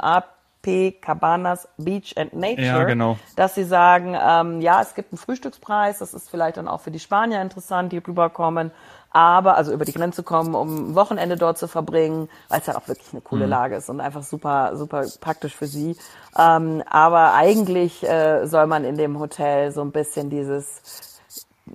AP 0.63 1.01
Cabanas 1.01 1.67
Beach 1.77 2.13
and 2.17 2.33
Nature, 2.33 2.65
Ja, 2.65 2.83
genau. 2.83 3.17
dass 3.35 3.55
sie 3.55 3.63
sagen, 3.63 4.15
ähm, 4.19 4.61
ja, 4.61 4.81
es 4.81 4.93
gibt 4.95 5.11
einen 5.11 5.17
Frühstückspreis, 5.17 5.99
das 5.99 6.13
ist 6.13 6.29
vielleicht 6.29 6.57
dann 6.57 6.67
auch 6.67 6.81
für 6.81 6.91
die 6.91 6.99
Spanier 6.99 7.41
interessant, 7.41 7.91
die 7.91 7.97
rüberkommen, 7.97 8.71
aber 9.11 9.57
also 9.57 9.73
über 9.73 9.85
die 9.85 9.91
Grenze 9.93 10.23
kommen, 10.23 10.55
um 10.55 10.91
ein 10.91 10.95
Wochenende 10.95 11.35
dort 11.35 11.57
zu 11.57 11.67
verbringen, 11.67 12.29
weil 12.49 12.59
es 12.61 12.67
halt 12.67 12.77
auch 12.77 12.87
wirklich 12.87 13.11
eine 13.11 13.19
Mhm. 13.21 13.25
coole 13.25 13.45
Lage 13.45 13.75
ist 13.75 13.89
und 13.89 13.99
einfach 14.01 14.23
super, 14.23 14.75
super 14.77 15.05
praktisch 15.19 15.55
für 15.55 15.67
sie. 15.67 15.97
Ähm, 16.37 16.83
aber 16.89 17.33
eigentlich 17.33 18.07
äh, 18.07 18.45
soll 18.45 18.67
man 18.67 18.85
in 18.85 18.97
dem 18.97 19.19
Hotel 19.19 19.71
so 19.71 19.81
ein 19.81 19.91
bisschen 19.91 20.29
dieses 20.29 20.81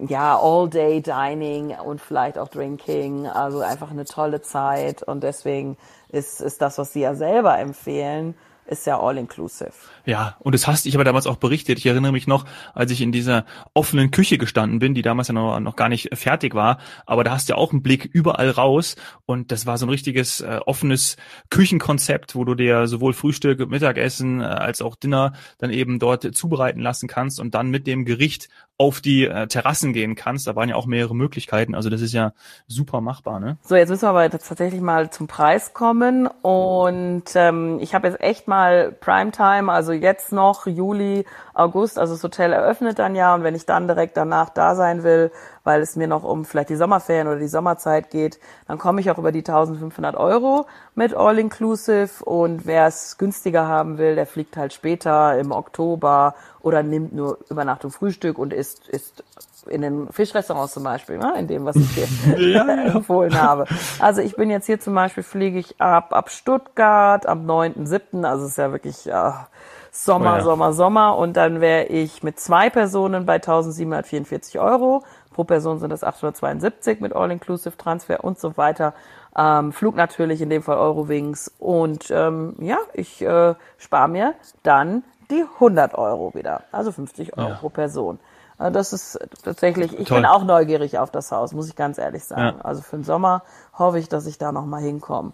ja, 0.09 0.39
All-Day-Dining 0.39 1.77
und 1.79 2.01
vielleicht 2.01 2.39
auch 2.39 2.49
Drinking, 2.49 3.27
also 3.27 3.61
einfach 3.61 3.91
eine 3.91 4.05
tolle 4.05 4.43
Zeit 4.43 5.03
und 5.03 5.23
deswegen 5.23 5.77
ist, 6.11 6.41
ist 6.41 6.61
das, 6.61 6.77
was 6.79 6.93
Sie 6.93 7.01
ja 7.01 7.15
selber 7.15 7.59
empfehlen, 7.59 8.35
ist 8.67 8.87
ja 8.87 9.01
all-inclusive. 9.01 9.73
Ja, 10.05 10.37
und 10.41 10.55
das 10.55 10.67
hast 10.67 10.87
ich 10.87 10.95
aber 10.95 11.05
damals 11.05 11.27
auch 11.27 11.37
berichtet. 11.37 11.79
Ich 11.79 11.87
erinnere 11.87 12.13
mich 12.13 12.27
noch, 12.27 12.45
als 12.75 12.91
ich 12.91 13.01
in 13.01 13.13
dieser 13.13 13.45
offenen 13.75 14.11
Küche 14.11 14.39
gestanden 14.39 14.79
bin, 14.79 14.95
die 14.95 15.03
damals 15.03 15.29
ja 15.29 15.35
noch, 15.35 15.59
noch 15.61 15.77
gar 15.77 15.89
nicht 15.89 16.17
fertig 16.17 16.55
war, 16.55 16.79
aber 17.07 17.25
da 17.25 17.33
hast 17.33 17.49
du 17.49 17.55
ja 17.55 17.59
auch 17.59 17.73
einen 17.73 17.83
Blick 17.83 18.05
überall 18.13 18.51
raus 18.51 18.97
und 19.25 19.53
das 19.53 19.67
war 19.67 19.79
so 19.79 19.87
ein 19.87 19.91
richtiges 19.91 20.41
äh, 20.41 20.61
offenes 20.67 21.17
Küchenkonzept, 21.51 22.35
wo 22.35 22.45
du 22.45 22.55
dir 22.55 22.87
sowohl 22.87 23.13
Frühstück, 23.13 23.69
Mittagessen 23.69 24.41
äh, 24.41 24.45
als 24.45 24.83
auch 24.83 24.97
Dinner 24.97 25.33
dann 25.59 25.71
eben 25.71 25.99
dort 25.99 26.35
zubereiten 26.37 26.81
lassen 26.81 27.09
kannst 27.09 27.41
und 27.41 27.55
dann 27.55 27.71
mit 27.71 27.87
dem 27.87 28.05
Gericht 28.05 28.49
auf 28.79 29.01
die 29.01 29.25
äh, 29.25 29.47
Terrassen 29.47 29.93
gehen 29.93 30.17
kannst. 30.17 30.47
Da 30.47 30.55
waren 30.55 30.69
ja 30.69 30.75
auch 30.75 30.87
mehrere 30.87 31.17
Möglichkeiten, 31.17 31.75
also 31.75 31.89
das 31.89 32.03
ist 32.03 32.13
ja 32.13 32.33
super 32.67 33.01
machbar, 33.01 33.41
ne? 33.41 33.57
So, 33.63 33.75
jetzt 33.75 33.89
müssen 33.89 34.03
wir 34.03 34.11
aber 34.11 34.29
tatsächlich 34.31 34.81
mal 34.81 35.11
zum 35.11 35.27
Preis 35.27 35.73
kommen 35.73 36.27
und 36.27 37.25
ähm, 37.35 37.79
ich 37.81 37.95
habe 37.95 38.09
jetzt 38.09 38.21
echt 38.21 38.49
mal 38.49 38.56
Primetime, 39.01 39.71
also 39.71 39.93
jetzt 39.93 40.33
noch 40.33 40.67
Juli, 40.67 41.25
August, 41.55 41.99
also 41.99 42.15
das 42.15 42.23
Hotel 42.23 42.53
eröffnet 42.53 42.99
dann 42.99 43.15
ja. 43.15 43.35
Und 43.35 43.43
wenn 43.43 43.55
ich 43.55 43.67
dann 43.67 43.89
direkt 43.89 44.17
danach 44.17 44.51
da 44.51 44.75
sein 44.75 45.03
will, 45.03 45.31
weil 45.65 45.81
es 45.81 45.97
mir 45.97 46.07
noch 46.07 46.23
um 46.23 46.45
vielleicht 46.45 46.69
die 46.71 46.77
Sommerferien 46.77 47.27
oder 47.27 47.39
die 47.39 47.49
Sommerzeit 47.49 48.11
geht, 48.11 48.39
dann 48.69 48.79
komme 48.79 49.01
ich 49.01 49.11
auch 49.11 49.19
über 49.19 49.33
die 49.33 49.41
1500 49.41 50.17
Euro 50.17 50.67
mit 50.95 51.15
All 51.15 51.39
Inclusive 51.39 52.25
und 52.25 52.67
wer 52.67 52.87
es 52.87 53.19
günstiger 53.19 53.67
haben 53.67 53.99
will, 53.99 54.15
der 54.15 54.27
fliegt 54.27 54.57
halt 54.57 54.73
später 54.73 55.39
im 55.39 55.51
Oktober 55.53 56.35
oder 56.61 56.83
nimmt 56.83 57.13
nur 57.13 57.39
Übernachtung 57.51 57.91
Frühstück 57.91 58.39
und 58.39 58.53
isst, 58.53 58.89
isst 58.89 59.25
in 59.69 59.83
den 59.83 60.09
Fischrestaurants 60.13 60.75
zum 60.75 60.85
Beispiel, 60.85 61.19
ne? 61.19 61.35
in 61.39 61.47
dem, 61.47 61.65
was 61.65 61.77
ich 61.77 61.95
dir 61.95 62.09
empfohlen 62.95 63.41
habe. 63.41 63.67
Also 63.99 64.21
ich 64.23 64.37
bin 64.37 64.51
jetzt 64.51 64.67
hier 64.67 64.81
zum 64.81 64.95
Beispiel, 64.95 65.23
fliege 65.23 65.59
ich 65.59 65.81
ab, 65.81 66.13
ab 66.13 66.31
Stuttgart 66.31 67.27
am 67.27 67.47
9.7., 67.47 68.25
also 68.25 68.45
es 68.45 68.53
ist 68.53 68.59
ja 68.59 68.73
wirklich 68.73 69.05
ja, 69.05 69.49
Sommer, 69.93 70.35
Oh 70.35 70.37
ja. 70.37 70.43
Sommer, 70.43 70.73
Sommer 70.73 71.17
und 71.17 71.37
dann 71.37 71.61
wäre 71.61 71.85
ich 71.87 72.23
mit 72.23 72.39
zwei 72.39 72.69
Personen 72.71 73.25
bei 73.27 73.35
1744 73.37 74.59
Euro. 74.61 75.03
Pro 75.33 75.45
Person 75.45 75.79
sind 75.79 75.91
das 75.91 76.05
872 76.05 77.01
mit 77.01 77.15
All-Inclusive 77.15 77.77
Transfer 77.77 78.23
und 78.25 78.39
so 78.39 78.57
weiter. 78.57 78.95
Ähm, 79.37 79.73
Flug 79.73 79.95
natürlich, 79.97 80.41
in 80.41 80.49
dem 80.51 80.63
Fall 80.63 80.79
Eurowings. 80.79 81.53
Und 81.59 82.11
ähm, 82.11 82.55
ja, 82.59 82.79
ich 82.95 83.21
äh, 83.23 83.55
spare 83.79 84.09
mir 84.09 84.35
dann 84.63 85.03
die 85.31 85.45
100 85.57 85.95
Euro 85.95 86.33
wieder. 86.35 86.63
Also 86.73 86.91
50 86.93 87.37
Euro 87.37 87.51
Ja. 87.51 87.55
pro 87.55 87.69
Person. 87.69 88.19
Äh, 88.59 88.71
Das 88.71 88.93
ist 88.93 89.19
tatsächlich, 89.45 89.99
ich 89.99 90.09
Toll. 90.09 90.19
bin 90.19 90.27
auch 90.27 90.45
neugierig 90.45 90.99
auf 90.99 91.11
das 91.11 91.33
Haus, 91.33 91.53
muss 91.53 91.69
ich 91.69 91.77
ganz 91.77 91.99
ehrlich 91.99 92.25
sagen. 92.25 92.59
Ja. 92.59 92.65
Also 92.65 92.83
für 92.83 92.97
den 92.97 93.05
Sommer 93.05 93.43
hoffe 93.79 93.99
ich, 93.99 94.09
dass 94.09 94.27
ich 94.27 94.39
da 94.39 94.53
nochmal 94.53 94.83
hinkomme. 94.83 95.33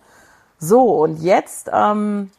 So, 0.58 0.82
und 1.02 1.16
jetzt 1.20 1.70
ähm, 1.72 2.30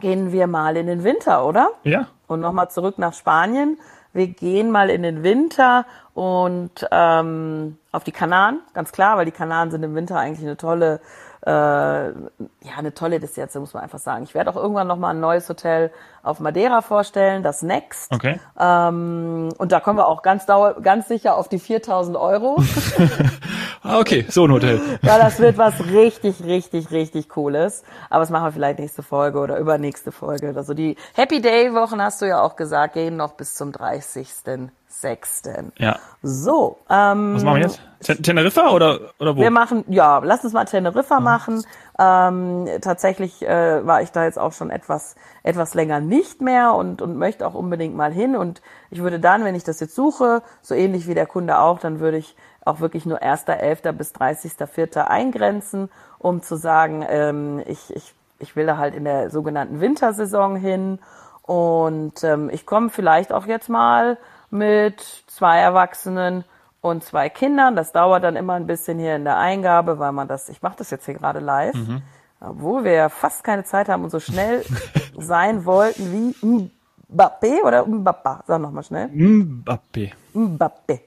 gehen 0.00 0.32
wir 0.32 0.46
mal 0.46 0.76
in 0.76 0.86
den 0.86 1.02
Winter, 1.04 1.44
oder? 1.46 1.70
Ja. 1.82 2.06
Und 2.26 2.40
nochmal 2.40 2.70
zurück 2.70 2.98
nach 2.98 3.14
Spanien. 3.14 3.78
Wir 4.12 4.28
gehen 4.28 4.70
mal 4.70 4.90
in 4.90 5.02
den 5.02 5.24
Winter 5.24 5.86
und 6.14 6.86
ähm, 6.92 7.78
auf 7.90 8.04
die 8.04 8.12
Kanaren, 8.12 8.60
ganz 8.72 8.92
klar, 8.92 9.16
weil 9.16 9.24
die 9.24 9.32
Kanaren 9.32 9.72
sind 9.72 9.82
im 9.82 9.96
Winter 9.96 10.16
eigentlich 10.18 10.46
eine 10.46 10.56
tolle, 10.56 11.00
äh, 11.46 11.50
ja, 11.50 12.12
eine 12.76 12.94
tolle 12.94 13.20
Destination, 13.20 13.62
muss 13.62 13.74
man 13.74 13.82
einfach 13.82 13.98
sagen. 13.98 14.24
Ich 14.24 14.34
werde 14.34 14.50
auch 14.50 14.56
irgendwann 14.56 14.86
nochmal 14.86 15.14
ein 15.14 15.20
neues 15.20 15.48
Hotel 15.48 15.92
auf 16.22 16.40
Madeira 16.40 16.80
vorstellen, 16.80 17.42
das 17.42 17.62
Next. 17.62 18.12
Okay. 18.12 18.40
Ähm, 18.58 19.50
und 19.58 19.72
da 19.72 19.80
kommen 19.80 19.98
wir 19.98 20.08
auch 20.08 20.22
ganz, 20.22 20.46
dauer, 20.46 20.80
ganz 20.80 21.08
sicher 21.08 21.36
auf 21.36 21.48
die 21.48 21.58
4000 21.58 22.16
Euro. 22.16 22.56
Ah, 23.86 24.00
okay, 24.00 24.24
so 24.30 24.46
ein 24.46 24.52
Hotel. 24.52 24.80
Ja, 25.02 25.18
das 25.18 25.38
wird 25.38 25.58
was 25.58 25.74
richtig, 25.84 26.42
richtig, 26.42 26.90
richtig 26.90 27.28
Cooles. 27.28 27.84
Aber 28.08 28.20
das 28.20 28.30
machen 28.30 28.46
wir 28.46 28.52
vielleicht 28.52 28.78
nächste 28.78 29.02
Folge 29.02 29.38
oder 29.38 29.58
übernächste 29.58 30.10
Folge. 30.10 30.54
Also 30.56 30.72
die 30.72 30.96
Happy 31.12 31.42
Day 31.42 31.74
Wochen 31.74 32.00
hast 32.00 32.22
du 32.22 32.26
ja 32.26 32.40
auch 32.40 32.56
gesagt, 32.56 32.94
gehen 32.94 33.18
noch 33.18 33.32
bis 33.32 33.54
zum 33.54 33.72
30.06. 33.72 35.72
Ja. 35.76 35.98
So, 36.22 36.78
ähm, 36.88 37.34
Was 37.34 37.44
machen 37.44 37.56
wir 37.56 37.62
jetzt? 37.64 37.80
Ten 38.00 38.22
Teneriffa 38.22 38.70
oder, 38.70 39.00
oder 39.18 39.36
wo? 39.36 39.40
wir 39.40 39.50
machen, 39.50 39.84
ja, 39.88 40.20
lass 40.22 40.44
uns 40.44 40.54
mal 40.54 40.64
Teneriffa 40.64 41.20
machen. 41.20 41.62
Ähm, 41.98 42.66
tatsächlich 42.80 43.42
äh, 43.42 43.86
war 43.86 44.02
ich 44.02 44.12
da 44.12 44.24
jetzt 44.24 44.38
auch 44.38 44.52
schon 44.52 44.70
etwas, 44.70 45.14
etwas 45.42 45.74
länger 45.74 46.00
nicht 46.00 46.40
mehr 46.40 46.74
und, 46.74 47.02
und 47.02 47.16
möchte 47.16 47.46
auch 47.46 47.54
unbedingt 47.54 47.94
mal 47.94 48.12
hin. 48.12 48.34
Und 48.34 48.62
ich 48.90 49.02
würde 49.02 49.20
dann, 49.20 49.44
wenn 49.44 49.54
ich 49.54 49.64
das 49.64 49.80
jetzt 49.80 49.94
suche, 49.94 50.42
so 50.60 50.74
ähnlich 50.74 51.06
wie 51.06 51.14
der 51.14 51.26
Kunde 51.26 51.58
auch, 51.58 51.78
dann 51.78 52.00
würde 52.00 52.18
ich 52.18 52.36
auch 52.64 52.80
wirklich 52.80 53.06
nur 53.06 53.18
1.11. 53.22 53.92
bis 53.92 54.12
30.04. 54.14 55.00
eingrenzen, 55.00 55.90
um 56.18 56.42
zu 56.42 56.56
sagen, 56.56 57.04
ähm, 57.08 57.62
ich, 57.66 57.94
ich, 57.94 58.14
ich 58.38 58.56
will 58.56 58.66
da 58.66 58.78
halt 58.78 58.94
in 58.94 59.04
der 59.04 59.30
sogenannten 59.30 59.80
Wintersaison 59.80 60.56
hin. 60.56 60.98
Und 61.42 62.24
ähm, 62.24 62.50
ich 62.50 62.64
komme 62.64 62.88
vielleicht 62.90 63.32
auch 63.32 63.46
jetzt 63.46 63.68
mal 63.68 64.16
mit 64.50 65.00
zwei 65.26 65.58
Erwachsenen 65.58 66.44
und 66.80 67.02
zwei 67.02 67.28
Kindern. 67.28 67.76
Das 67.76 67.92
dauert 67.92 68.24
dann 68.24 68.36
immer 68.36 68.54
ein 68.54 68.66
bisschen 68.66 68.98
hier 68.98 69.16
in 69.16 69.24
der 69.24 69.38
Eingabe, 69.38 69.98
weil 69.98 70.12
man 70.12 70.28
das, 70.28 70.48
ich 70.48 70.62
mache 70.62 70.76
das 70.78 70.90
jetzt 70.90 71.06
hier 71.06 71.14
gerade 71.14 71.40
live, 71.40 71.74
obwohl 72.40 72.84
wir 72.84 72.92
ja 72.92 73.08
fast 73.08 73.42
keine 73.42 73.64
Zeit 73.64 73.88
haben 73.88 74.04
und 74.04 74.10
so 74.10 74.20
schnell 74.20 74.64
sein 75.18 75.64
wollten 75.64 76.12
wie 76.12 76.70
Mbappé 77.10 77.62
oder 77.64 77.86
Mbappa. 77.86 78.44
Sag 78.46 78.60
nochmal 78.60 78.84
schnell. 78.84 79.08
Mbappé. 79.08 80.12
Mbappé. 80.34 81.00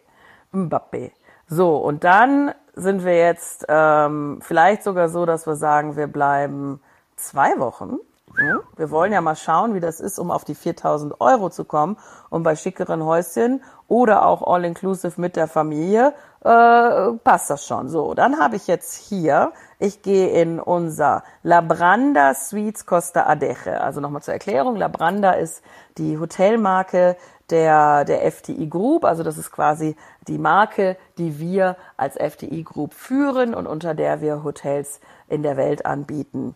Mbappé. 0.52 1.12
So, 1.48 1.77
und 1.77 2.04
dann 2.04 2.54
sind 2.74 3.06
wir 3.06 3.18
jetzt 3.18 3.66
ähm, 3.70 4.39
vielleicht 4.42 4.84
sogar 4.84 5.10
so, 5.10 5.25
dass 5.25 5.48
wir 5.48 5.56
sagen, 5.56 5.96
wir 5.96 6.08
bleiben 6.08 6.82
zwei 7.16 7.58
Wochen. 7.58 7.98
Hm? 8.36 8.60
Wir 8.75 8.92
wollen 8.92 9.13
ja 9.13 9.22
mal 9.22 9.36
schauen, 9.36 9.74
wie 9.74 9.80
das 9.80 10.00
ist, 10.00 10.20
um 10.20 10.30
auf 10.30 10.44
die 10.44 10.54
4000 10.54 11.20
Euro 11.22 11.50
zu 11.50 11.66
kommen. 11.66 11.98
Und 12.30 12.44
bei 12.44 12.56
schickeren 12.56 13.04
Häuschen 13.04 13.63
oder 13.88 14.25
auch 14.25 14.46
all-inclusive 14.46 15.20
mit 15.20 15.36
der 15.36 15.48
Familie 15.48 16.13
äh, 16.42 17.13
passt 17.24 17.50
das 17.50 17.66
schon. 17.66 17.89
So, 17.89 18.13
dann 18.13 18.39
habe 18.39 18.58
ich 18.58 18.68
jetzt 18.68 18.94
hier, 18.94 19.54
ich 19.80 20.01
gehe 20.01 20.30
in 20.30 20.60
unser 20.60 21.24
Labranda 21.42 22.34
Suites 22.36 22.86
Costa 22.86 23.25
Adeje. 23.25 23.82
Also 23.82 24.01
nochmal 24.01 24.22
zur 24.22 24.34
Erklärung, 24.34 24.75
Labranda 24.75 25.32
ist 25.32 25.63
die 25.98 26.20
Hotelmarke 26.20 27.16
der, 27.50 28.06
der 28.06 28.32
FTI 28.32 28.68
Group. 28.68 29.06
Also 29.06 29.24
das 29.24 29.38
ist 29.38 29.51
quasi 29.51 29.96
die 30.27 30.38
Marke, 30.38 30.98
die 31.18 31.39
wir 31.39 31.77
als 31.96 32.16
FTI 32.16 32.63
Group 32.63 32.94
führen 32.94 33.54
und 33.54 33.68
unter 33.68 33.94
der 33.94 34.22
wir 34.22 34.44
Hotels 34.44 35.00
in 35.27 35.44
der 35.44 35.58
Welt 35.58 35.86
anbieten 35.86 36.56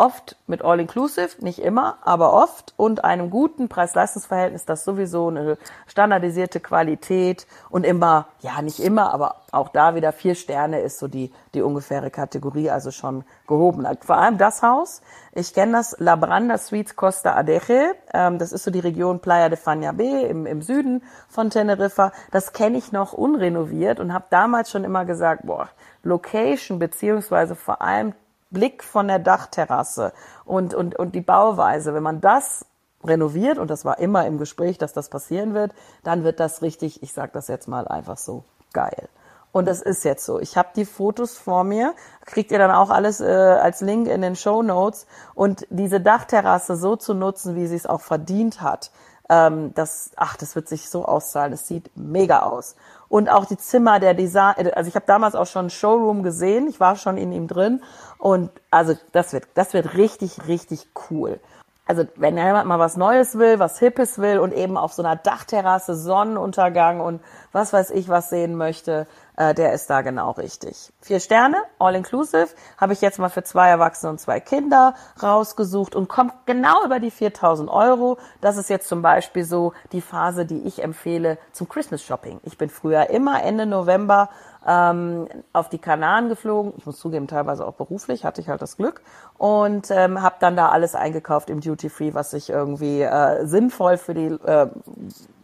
oft 0.00 0.36
mit 0.46 0.64
All-Inclusive, 0.64 1.44
nicht 1.44 1.58
immer, 1.58 1.98
aber 2.02 2.32
oft 2.32 2.72
und 2.78 3.04
einem 3.04 3.28
guten 3.28 3.68
Preis-Leistungs-Verhältnis, 3.68 4.64
das 4.64 4.84
sowieso 4.84 5.28
eine 5.28 5.58
standardisierte 5.86 6.58
Qualität 6.58 7.46
und 7.68 7.84
immer, 7.84 8.26
ja 8.40 8.62
nicht 8.62 8.80
immer, 8.80 9.12
aber 9.12 9.36
auch 9.52 9.68
da 9.68 9.94
wieder 9.94 10.12
vier 10.12 10.34
Sterne 10.34 10.80
ist 10.80 10.98
so 10.98 11.06
die, 11.06 11.30
die 11.52 11.60
ungefähre 11.60 12.10
Kategorie, 12.10 12.70
also 12.70 12.90
schon 12.90 13.24
gehoben. 13.46 13.86
Vor 14.00 14.16
allem 14.16 14.38
das 14.38 14.62
Haus, 14.62 15.02
ich 15.32 15.52
kenne 15.52 15.72
das 15.72 15.94
Labranda 15.98 16.56
Suites 16.56 16.96
Costa 16.96 17.34
Adeje, 17.34 17.94
ähm, 18.14 18.38
das 18.38 18.52
ist 18.52 18.64
so 18.64 18.70
die 18.70 18.80
Region 18.80 19.20
Playa 19.20 19.50
de 19.50 19.58
Fanyabé 19.58 20.22
im, 20.22 20.46
im 20.46 20.62
Süden 20.62 21.02
von 21.28 21.50
Teneriffa, 21.50 22.12
das 22.30 22.54
kenne 22.54 22.78
ich 22.78 22.90
noch 22.90 23.12
unrenoviert 23.12 24.00
und 24.00 24.14
habe 24.14 24.24
damals 24.30 24.70
schon 24.70 24.84
immer 24.84 25.04
gesagt, 25.04 25.42
boah, 25.44 25.68
Location 26.02 26.78
beziehungsweise 26.78 27.54
vor 27.54 27.82
allem 27.82 28.14
Blick 28.50 28.82
von 28.84 29.08
der 29.08 29.18
Dachterrasse 29.18 30.12
und, 30.44 30.74
und, 30.74 30.96
und 30.96 31.14
die 31.14 31.20
Bauweise, 31.20 31.94
wenn 31.94 32.02
man 32.02 32.20
das 32.20 32.66
renoviert, 33.02 33.58
und 33.58 33.70
das 33.70 33.84
war 33.84 33.98
immer 33.98 34.26
im 34.26 34.38
Gespräch, 34.38 34.78
dass 34.78 34.92
das 34.92 35.08
passieren 35.08 35.54
wird, 35.54 35.72
dann 36.02 36.24
wird 36.24 36.40
das 36.40 36.62
richtig, 36.62 37.02
ich 37.02 37.12
sage 37.12 37.30
das 37.32 37.48
jetzt 37.48 37.68
mal 37.68 37.88
einfach 37.88 38.18
so, 38.18 38.44
geil. 38.72 39.08
Und 39.52 39.66
das 39.66 39.82
ist 39.82 40.04
jetzt 40.04 40.24
so. 40.24 40.38
Ich 40.38 40.56
habe 40.56 40.68
die 40.76 40.84
Fotos 40.84 41.36
vor 41.36 41.64
mir, 41.64 41.94
kriegt 42.24 42.52
ihr 42.52 42.58
dann 42.58 42.70
auch 42.70 42.90
alles 42.90 43.20
äh, 43.20 43.24
als 43.24 43.80
Link 43.80 44.06
in 44.06 44.22
den 44.22 44.36
Show 44.36 44.62
Notes. 44.62 45.06
Und 45.34 45.66
diese 45.70 46.00
Dachterrasse 46.00 46.76
so 46.76 46.94
zu 46.94 47.14
nutzen, 47.14 47.56
wie 47.56 47.66
sie 47.66 47.74
es 47.74 47.86
auch 47.86 48.00
verdient 48.00 48.62
hat, 48.62 48.92
ähm, 49.28 49.74
das, 49.74 50.12
ach, 50.16 50.36
das 50.36 50.54
wird 50.54 50.68
sich 50.68 50.88
so 50.88 51.04
auszahlen. 51.04 51.52
Es 51.52 51.66
sieht 51.66 51.90
mega 51.96 52.42
aus. 52.42 52.76
Und 53.10 53.28
auch 53.28 53.44
die 53.44 53.56
Zimmer 53.56 53.98
der 53.98 54.14
Design, 54.14 54.54
also 54.72 54.88
ich 54.88 54.94
habe 54.94 55.04
damals 55.04 55.34
auch 55.34 55.48
schon 55.48 55.68
Showroom 55.68 56.22
gesehen. 56.22 56.68
Ich 56.68 56.78
war 56.78 56.94
schon 56.94 57.18
in 57.18 57.32
ihm 57.32 57.48
drin 57.48 57.82
und 58.18 58.52
also 58.70 58.94
das 59.10 59.32
wird, 59.32 59.48
das 59.54 59.74
wird 59.74 59.96
richtig, 59.96 60.46
richtig 60.46 60.86
cool. 61.10 61.40
Also 61.86 62.04
wenn 62.14 62.36
jemand 62.36 62.68
mal 62.68 62.78
was 62.78 62.96
Neues 62.96 63.36
will, 63.36 63.58
was 63.58 63.80
Hippes 63.80 64.20
will 64.20 64.38
und 64.38 64.54
eben 64.54 64.76
auf 64.76 64.92
so 64.92 65.02
einer 65.02 65.16
Dachterrasse 65.16 65.96
Sonnenuntergang 65.96 67.00
und 67.00 67.20
was 67.50 67.72
weiß 67.72 67.90
ich 67.90 68.08
was 68.08 68.30
sehen 68.30 68.54
möchte, 68.54 69.08
äh, 69.40 69.54
der 69.54 69.72
ist 69.72 69.88
da 69.88 70.02
genau 70.02 70.32
richtig. 70.32 70.92
Vier 71.00 71.18
Sterne, 71.18 71.56
all 71.78 71.94
inclusive, 71.94 72.48
habe 72.76 72.92
ich 72.92 73.00
jetzt 73.00 73.18
mal 73.18 73.30
für 73.30 73.42
zwei 73.42 73.70
Erwachsene 73.70 74.10
und 74.10 74.20
zwei 74.20 74.38
Kinder 74.38 74.94
rausgesucht 75.22 75.96
und 75.96 76.08
kommt 76.08 76.34
genau 76.44 76.84
über 76.84 77.00
die 77.00 77.10
4000 77.10 77.70
Euro. 77.70 78.18
Das 78.42 78.58
ist 78.58 78.68
jetzt 78.68 78.86
zum 78.86 79.00
Beispiel 79.00 79.44
so 79.44 79.72
die 79.92 80.02
Phase, 80.02 80.44
die 80.44 80.66
ich 80.66 80.82
empfehle 80.82 81.38
zum 81.52 81.70
Christmas 81.70 82.02
Shopping. 82.02 82.40
Ich 82.44 82.58
bin 82.58 82.68
früher 82.68 83.08
immer 83.08 83.42
Ende 83.42 83.64
November 83.64 84.28
ähm, 84.66 85.26
auf 85.54 85.70
die 85.70 85.78
Kanaren 85.78 86.28
geflogen. 86.28 86.74
Ich 86.76 86.84
muss 86.84 86.98
zugeben, 86.98 87.26
teilweise 87.26 87.66
auch 87.66 87.74
beruflich, 87.74 88.26
hatte 88.26 88.42
ich 88.42 88.50
halt 88.50 88.60
das 88.60 88.76
Glück. 88.76 89.00
Und 89.38 89.90
ähm, 89.90 90.20
habe 90.20 90.36
dann 90.40 90.54
da 90.54 90.68
alles 90.68 90.94
eingekauft 90.94 91.48
im 91.48 91.62
Duty 91.62 91.88
Free, 91.88 92.12
was 92.12 92.32
sich 92.32 92.50
irgendwie 92.50 93.00
äh, 93.00 93.46
sinnvoll 93.46 93.96
für 93.96 94.12
die 94.12 94.26
äh, 94.26 94.68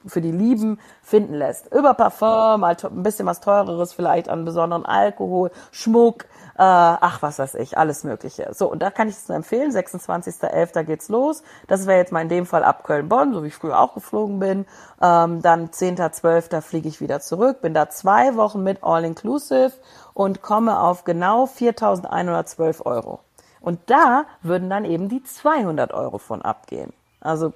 für 0.07 0.21
die 0.21 0.33
Lieben 0.33 0.79
finden 1.03 1.35
lässt. 1.35 1.73
Über 1.75 1.95
Parfum, 1.95 2.65
ein 2.65 2.77
bisschen 3.03 3.27
was 3.27 3.41
teureres 3.41 3.93
vielleicht 3.93 4.29
an 4.29 4.45
besonderen 4.45 4.87
Alkohol, 4.87 5.51
Schmuck, 5.71 6.25
äh, 6.55 6.63
ach 6.63 7.23
was 7.23 7.39
weiß 7.39 7.55
ich, 7.57 7.77
alles 7.77 8.05
Mögliche. 8.05 8.49
So, 8.55 8.71
und 8.71 8.81
da 8.81 8.91
kann 8.91 9.09
ich 9.09 9.17
es 9.17 9.29
nur 9.29 9.37
empfehlen, 9.37 9.71
26.11. 9.71 10.85
geht's 10.85 11.09
los. 11.09 11.43
Das 11.67 11.87
wäre 11.87 11.99
jetzt 11.99 12.13
mal 12.13 12.23
in 12.23 12.29
dem 12.29 12.47
Fall 12.47 12.65
ab 12.65 12.85
Köln-Bonn, 12.85 13.35
so 13.35 13.43
wie 13.43 13.49
ich 13.49 13.55
früher 13.55 13.79
auch 13.79 13.95
geflogen 13.95 14.39
bin. 14.39 14.67
Ähm, 15.03 15.43
dann 15.43 15.69
10.12. 15.69 16.61
fliege 16.63 16.89
ich 16.89 17.01
wieder 17.01 17.21
zurück, 17.21 17.61
bin 17.61 17.75
da 17.75 17.91
zwei 17.91 18.37
Wochen 18.37 18.63
mit 18.63 18.83
All-Inclusive 18.83 19.73
und 20.15 20.41
komme 20.41 20.81
auf 20.81 21.05
genau 21.05 21.45
4.112 21.45 22.85
Euro. 22.87 23.21
Und 23.61 23.81
da 23.87 24.27
würden 24.43 24.71
dann 24.71 24.85
eben 24.85 25.09
die 25.09 25.23
200 25.23 25.93
Euro 25.93 26.19
von 26.19 26.41
abgehen. 26.41 26.93
Also 27.21 27.53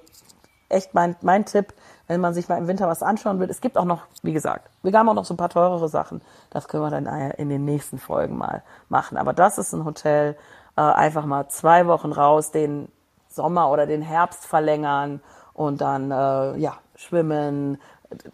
echt 0.69 0.93
mein, 0.93 1.15
mein 1.21 1.45
Tipp, 1.45 1.73
wenn 2.11 2.19
man 2.19 2.33
sich 2.33 2.49
mal 2.49 2.57
im 2.57 2.67
Winter 2.67 2.89
was 2.89 3.03
anschauen 3.03 3.39
will. 3.39 3.49
Es 3.49 3.61
gibt 3.61 3.77
auch 3.77 3.85
noch, 3.85 4.01
wie 4.21 4.33
gesagt, 4.33 4.69
wir 4.83 4.91
haben 4.91 5.07
auch 5.07 5.13
noch 5.13 5.23
so 5.23 5.33
ein 5.33 5.37
paar 5.37 5.47
teurere 5.47 5.87
Sachen. 5.87 6.21
Das 6.49 6.67
können 6.67 6.83
wir 6.83 6.89
dann 6.89 7.05
in 7.05 7.47
den 7.47 7.63
nächsten 7.63 7.97
Folgen 7.99 8.37
mal 8.37 8.63
machen. 8.89 9.17
Aber 9.17 9.31
das 9.31 9.57
ist 9.57 9.71
ein 9.71 9.85
Hotel, 9.85 10.35
äh, 10.75 10.81
einfach 10.81 11.25
mal 11.25 11.47
zwei 11.47 11.87
Wochen 11.87 12.11
raus, 12.11 12.51
den 12.51 12.89
Sommer 13.29 13.71
oder 13.71 13.85
den 13.85 14.01
Herbst 14.01 14.45
verlängern 14.45 15.21
und 15.53 15.79
dann 15.79 16.11
äh, 16.11 16.57
ja 16.57 16.77
schwimmen, 16.95 17.77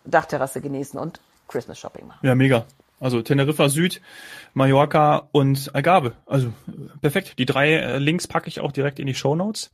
Dachterrasse 0.05 0.59
genießen 0.59 0.99
und 0.99 1.19
Christmas 1.47 1.77
Shopping 1.77 2.07
machen. 2.07 2.25
Ja, 2.25 2.33
mega. 2.33 2.65
Also 2.99 3.21
Teneriffa 3.21 3.69
Süd, 3.69 4.01
Mallorca 4.55 5.27
und 5.31 5.69
Algarve. 5.75 6.13
Also 6.25 6.51
perfekt. 6.99 7.37
Die 7.37 7.45
drei 7.45 7.73
äh, 7.73 7.97
Links 7.99 8.27
packe 8.27 8.47
ich 8.47 8.59
auch 8.59 8.71
direkt 8.71 8.97
in 8.97 9.05
die 9.05 9.13
Show 9.13 9.35
Notes. 9.35 9.71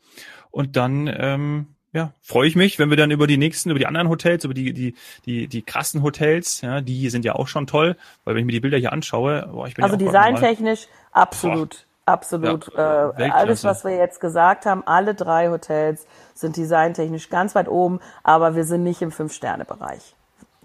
Und 0.52 0.76
dann 0.76 1.08
ähm, 1.08 1.73
ja, 1.94 2.12
freue 2.22 2.48
ich 2.48 2.56
mich, 2.56 2.80
wenn 2.80 2.90
wir 2.90 2.98
dann 2.98 3.12
über 3.12 3.28
die 3.28 3.38
nächsten, 3.38 3.70
über 3.70 3.78
die 3.80 3.86
anderen 3.86 4.10
Hotels, 4.10 4.44
über 4.44 4.56
die, 4.56 4.74
die, 4.74 4.96
die, 5.26 5.48
die 5.48 5.62
krassen 5.62 6.02
Hotels, 6.02 6.62
ja, 6.62 6.82
die 6.82 7.10
sind 7.10 7.24
ja 7.24 7.36
auch 7.36 7.48
schon 7.48 7.68
toll, 7.68 7.96
weil 8.26 8.34
wenn 8.34 8.42
ich 8.42 8.46
mir 8.48 8.52
die 8.52 8.60
Bilder 8.60 8.80
hier 8.80 8.92
anschaue, 8.92 9.48
boah, 9.52 9.68
ich 9.68 9.76
bin 9.76 9.84
Also 9.84 9.96
ja 9.96 10.06
designtechnisch 10.06 10.88
absolut, 11.12 11.86
boah. 12.06 12.14
absolut. 12.14 12.72
Ja, 12.76 13.12
äh, 13.12 13.30
alles, 13.30 13.64
was 13.64 13.84
wir 13.84 13.96
jetzt 13.96 14.20
gesagt 14.20 14.66
haben, 14.66 14.82
alle 14.88 15.14
drei 15.14 15.50
Hotels 15.50 16.08
sind 16.34 16.58
designtechnisch 16.58 17.30
ganz 17.30 17.54
weit 17.54 17.68
oben, 17.68 18.00
aber 18.24 18.56
wir 18.56 18.66
sind 18.66 18.84
nicht 18.84 19.02
im 19.04 19.12
Fünf-Sterne-Bereich. 19.12 20.16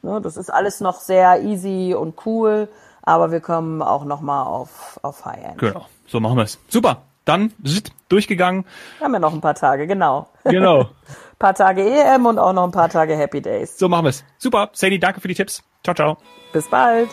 Ne, 0.01 0.21
das 0.23 0.37
ist 0.37 0.49
alles 0.49 0.81
noch 0.81 1.01
sehr 1.01 1.43
easy 1.43 1.95
und 1.95 2.25
cool, 2.25 2.69
aber 3.03 3.33
wir 3.33 3.41
kommen 3.41 3.83
auch 3.83 4.05
nochmal 4.05 4.47
auf, 4.47 4.99
auf 5.03 5.27
High-End. 5.27 5.59
Genau, 5.59 5.87
so 6.07 6.21
machen 6.21 6.37
wir 6.37 6.45
es. 6.45 6.59
Super, 6.69 7.03
dann 7.29 7.53
zit, 7.64 7.93
durchgegangen. 8.09 8.64
Haben 9.01 9.12
wir 9.12 9.21
noch 9.21 9.33
ein 9.33 9.41
paar 9.41 9.55
Tage, 9.55 9.87
genau. 9.87 10.29
Genau. 10.45 10.81
ein 10.81 10.87
paar 11.38 11.55
Tage 11.55 11.83
EM 11.83 12.27
und 12.27 12.38
auch 12.38 12.53
noch 12.53 12.64
ein 12.64 12.73
paar 12.73 12.88
Tage 12.88 13.17
Happy 13.17 13.41
Days. 13.41 13.79
So 13.79 13.88
machen 13.88 14.05
wir 14.05 14.11
es. 14.11 14.25
Super, 14.38 14.71
Sadie, 14.73 14.99
danke 14.99 15.21
für 15.21 15.29
die 15.29 15.35
Tipps. 15.35 15.62
Ciao, 15.85 15.95
ciao. 15.95 16.19
Bis 16.53 16.69
bald. 16.69 17.09